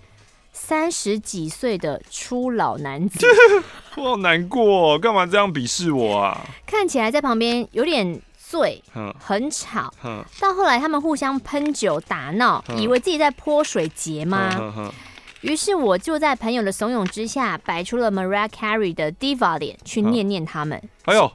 [0.61, 3.25] 三十几岁的初老男子，
[3.95, 6.45] 我好难过，干嘛这样鄙视我啊？
[6.67, 8.83] 看起来在旁边有点醉，
[9.17, 9.91] 很吵。
[10.39, 14.93] 到后来他们互相喷酒打闹，以为自己在泼水节吗？
[15.41, 20.79] 于是我就在朋友的怂恿之下，摆出了 Mariah Carey 的 Diva 脸去念念他们。
[21.05, 21.31] 哎呦，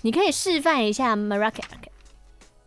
[0.00, 1.88] 你可以示范一下 Mariah Carey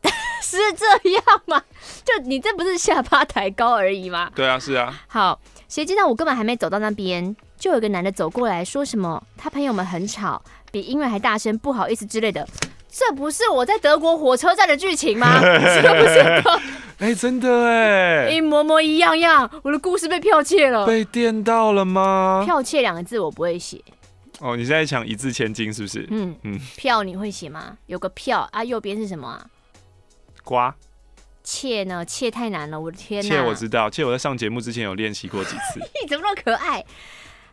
[0.41, 1.63] 是这样吗？
[2.03, 4.29] 就你这不是下巴抬高而已吗？
[4.35, 4.93] 对啊，是啊。
[5.07, 10.41] 好，谁知道我根本还没走到那边，就有个男的走过来说什么他朋友们很吵，
[10.71, 12.47] 比音乐还大声，不好意思之类的。
[12.89, 15.39] 这不是我在德国火车站的剧情吗？
[15.39, 16.19] 是不是？
[16.99, 19.49] 哎、欸，真的哎，一模模一样样。
[19.63, 22.45] 我的故事被剽窃了，被电到了吗？
[22.47, 23.81] 剽窃两个字我不会写。
[24.39, 26.05] 哦，你现在讲一字千金是不是？
[26.11, 26.59] 嗯嗯。
[26.75, 27.77] 票你会写吗？
[27.85, 29.45] 有个票啊，右边是什么啊？
[30.43, 30.75] 瓜。
[31.43, 32.03] 窃呢？
[32.05, 33.29] 切太难了，我的天哪！
[33.29, 35.79] 窃我知道，切我在上节目之前有练习过几次。
[36.01, 36.83] 你怎么那么可爱？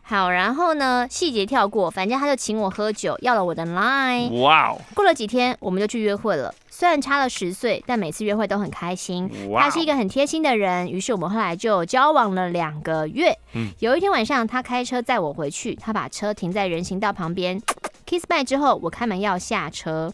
[0.01, 1.05] 好，然后呢？
[1.07, 4.29] 细节跳过，反正他就请我喝酒，要了我的 line。
[4.41, 4.81] 哇哦！
[4.95, 6.51] 过了几天，我们就去约会了。
[6.67, 9.29] 虽然差了十岁，但每次约会都很开心。
[9.47, 13.37] Wow 他是一个很贴心的人，于是我们后来就交往了两个月。
[13.53, 17.61] 嗯，有一天晚上，他开车载我回去，他把车停在人行道旁边，
[18.07, 20.11] kiss bye 之后，我开门要下车，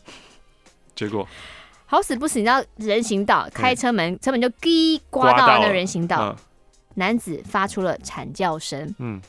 [0.93, 1.25] 结果
[1.85, 6.35] 好死不死，你知道人行道开车门，嗯、车门就滴刮到了那人行道，嗯、
[6.95, 8.93] 男子发出了惨叫声。
[8.99, 9.21] 嗯。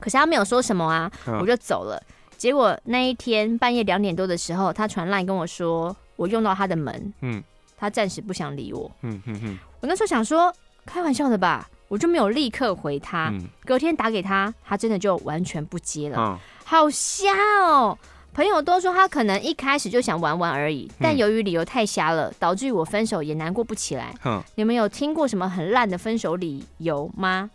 [0.00, 2.00] 可是他没有说什么啊，我就走了。
[2.36, 7.42] 结果那一天半夜两点多的时候，他传 LINE 跟我说，我用到他的门，嗯，
[7.76, 9.58] 他暂时不想理我，嗯嗯嗯。
[9.80, 10.54] 我那时候想说，
[10.86, 13.34] 开玩笑的吧，我就没有立刻回他。
[13.64, 17.98] 隔天打给他，他真的就完全不接了，好瞎哦。
[18.38, 24.14] 朋友都说他可能一开始就想玩玩而已，但由于理由太瞎了，导致于我分手也难过不起来。
[24.54, 27.50] 你们有听过什么很烂的分手理由吗？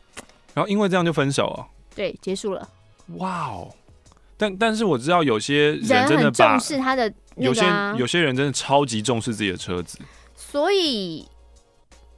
[0.53, 1.65] 然后因为这样就分手了。
[1.95, 2.67] 对，结束了。
[3.15, 3.73] 哇哦！
[4.35, 9.99] 但但是我知道有些人真的很重视他的那个、啊，有些有些人真的超级重视自己的车子。
[10.35, 11.25] 所以，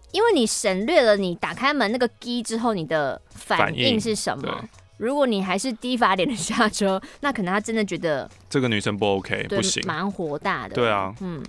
[0.09, 4.65] 因为你省略了你打开门那个 key 之后，你的反应是什么？
[4.97, 10.75] 如果你还是低法点的下车， 那可能他真的觉得这个女生不 OK，不行，蛮火大的。
[10.75, 11.43] 对啊，嗯。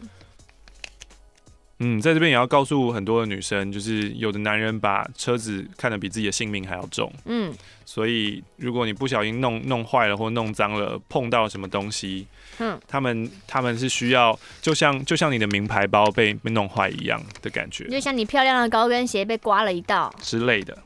[1.79, 7.13] 嗯，在这边也要告诉很多的女生，就是有的男人把车子看得比自己的性命还要重。
[7.27, 12.27] 嗯，所以如果你不小心弄弄坏了或弄脏了，碰到什么东西，
[12.61, 20.79] 嗯，他们他们是需要，就像就像你的名牌包被被弄坏一样的感觉，就像你漂亮的高跟鞋被刮了一道之类的。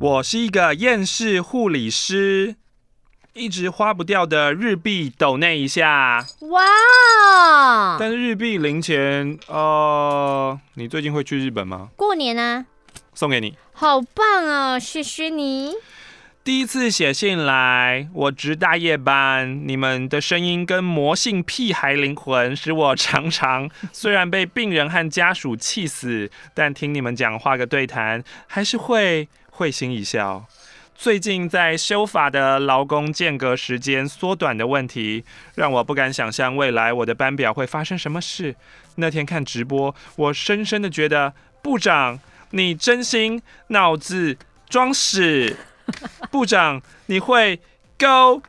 [0.00, 2.56] 我是一个厌世护理师。
[3.34, 7.98] 一直花不掉的日币抖那一下，哇！
[8.00, 11.90] 但是日币零钱，呃，你最近会去日本吗？
[11.96, 12.64] 过年啊，
[13.12, 15.74] 送给你，好棒啊，谢谢你。
[16.42, 29.28] 第一次写信来，我值大夜班，你们的声音跟魔性屁孩灵魂，使我常常虽然被病人和家属气死，但听你们讲话个对谈，还是会
[29.60, 30.46] 会心一笑。
[30.94, 35.22] 最近在修法的劳工间隔时间缩短的问题，
[35.54, 38.56] 让我不敢想象未来我的班表会发生什么事。
[38.94, 42.18] 那天看直播，我深深的觉得，部长，
[42.52, 44.38] 你真心脑子
[44.70, 45.58] 装屎。
[46.32, 47.60] 部长，你会
[47.98, 48.40] go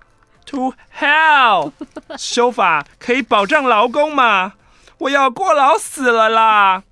[0.46, 1.74] to hell？
[2.18, 4.54] 修法可以保障劳工吗？
[5.00, 6.84] 我要过劳死了啦！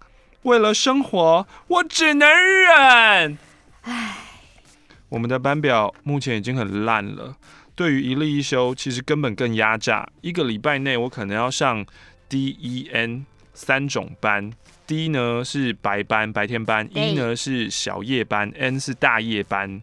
[0.42, 3.38] 为了生活，我只能忍。
[3.82, 4.16] 唉。
[5.10, 7.36] 我们的班表目前已经很烂了，
[7.76, 10.08] 对于一例一休，其实根本更压榨。
[10.22, 11.86] 一个礼拜内，我可能要上
[12.28, 14.52] D、E、N 三种班。
[14.86, 19.82] D 呢是白班，白天班；E 呢是小夜班；N 是大夜班。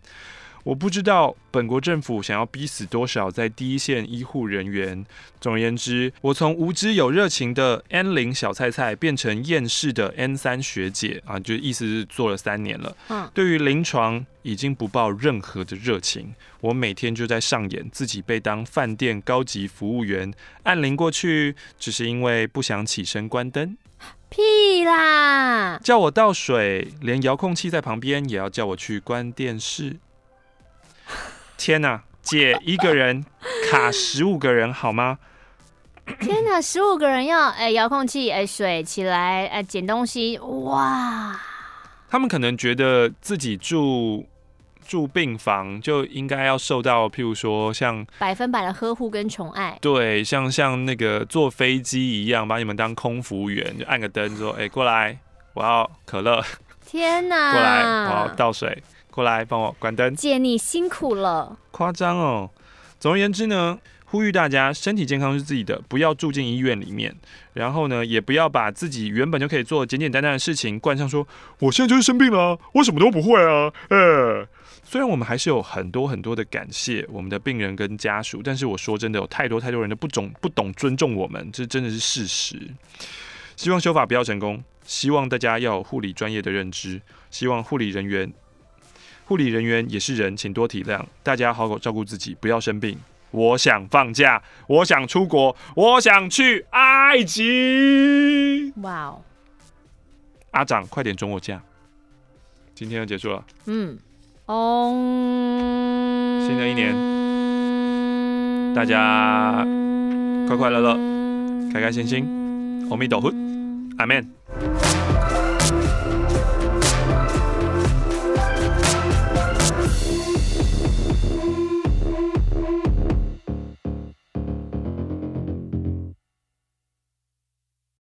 [0.67, 5.07] 我不知道本国政府想要逼死多少在第一线医护人员。
[5.41, 12.97] 总而言之，我从无知有热情的 N 零小菜菜变成厌世的 N 三学姐啊，就意思是做了三年了。
[13.11, 16.35] 嗯，对于临床已经不抱任何的热情。
[16.61, 23.77] 我每天就在上演自己被当饭店高级服务员按铃过去，只是因为不想起身关灯。
[24.29, 25.79] 屁啦！
[25.79, 29.99] 叫我倒水，连遥控器在旁边也要叫我去关电视。
[31.57, 33.25] 天哪，姐一个人
[33.71, 35.19] 卡十五个人好吗？
[36.21, 41.41] 天哪，十五个人要哎遥控器哎水起来哎捡东西哇！
[42.09, 44.25] 他们可能觉得自己住
[44.87, 55.19] 住病房就应该要受到譬如说像百分百的呵护跟宠爱，对，像像那个坐飞机一样把你们当空服员，就按个灯说哎过来，
[55.55, 56.41] 我要可乐。
[56.87, 58.81] 天哪，过来我要倒水。
[59.17, 61.57] 过来帮我关灯，姐你辛苦了。
[61.71, 62.51] 夸张哦，
[63.01, 67.17] 总而言之呢，呼吁大家身体健康是自己的，不要住进医院里面。
[67.55, 71.27] 然后呢，也不要把自己原本就可以做简简单单的事情冠上说，
[71.61, 73.73] 我现在就是生病了啊，我什么都不会啊。
[73.89, 74.47] 呃，
[74.85, 82.61] 虽然我们还是有很多很多的感谢我们的病人跟家属，但是我说真的，有太多太多人都不懂不懂尊重我们，这真的是事实。
[83.57, 87.01] 希望修法不要成功，希望大家要有护理专业的认知，
[87.31, 88.31] 希望护理人员。
[89.29, 91.05] 护理人员也是人，请多体谅。
[91.25, 92.97] 大家好好照顾自己，不要生病。
[93.33, 98.73] 我想放假，我想出国，我想去埃及。
[98.83, 99.21] 哇哦！
[100.53, 101.61] 阿长，快点准我假。
[102.73, 103.45] 今天就结束了。
[103.65, 103.99] 嗯。
[104.47, 104.95] 哦。
[106.47, 106.95] 新的一年，
[108.77, 109.67] 大家
[110.47, 110.95] 快快乐乐，
[111.73, 112.87] 开开心心。
[112.89, 113.35] 阿弥陀佛，
[113.99, 114.36] 阿门。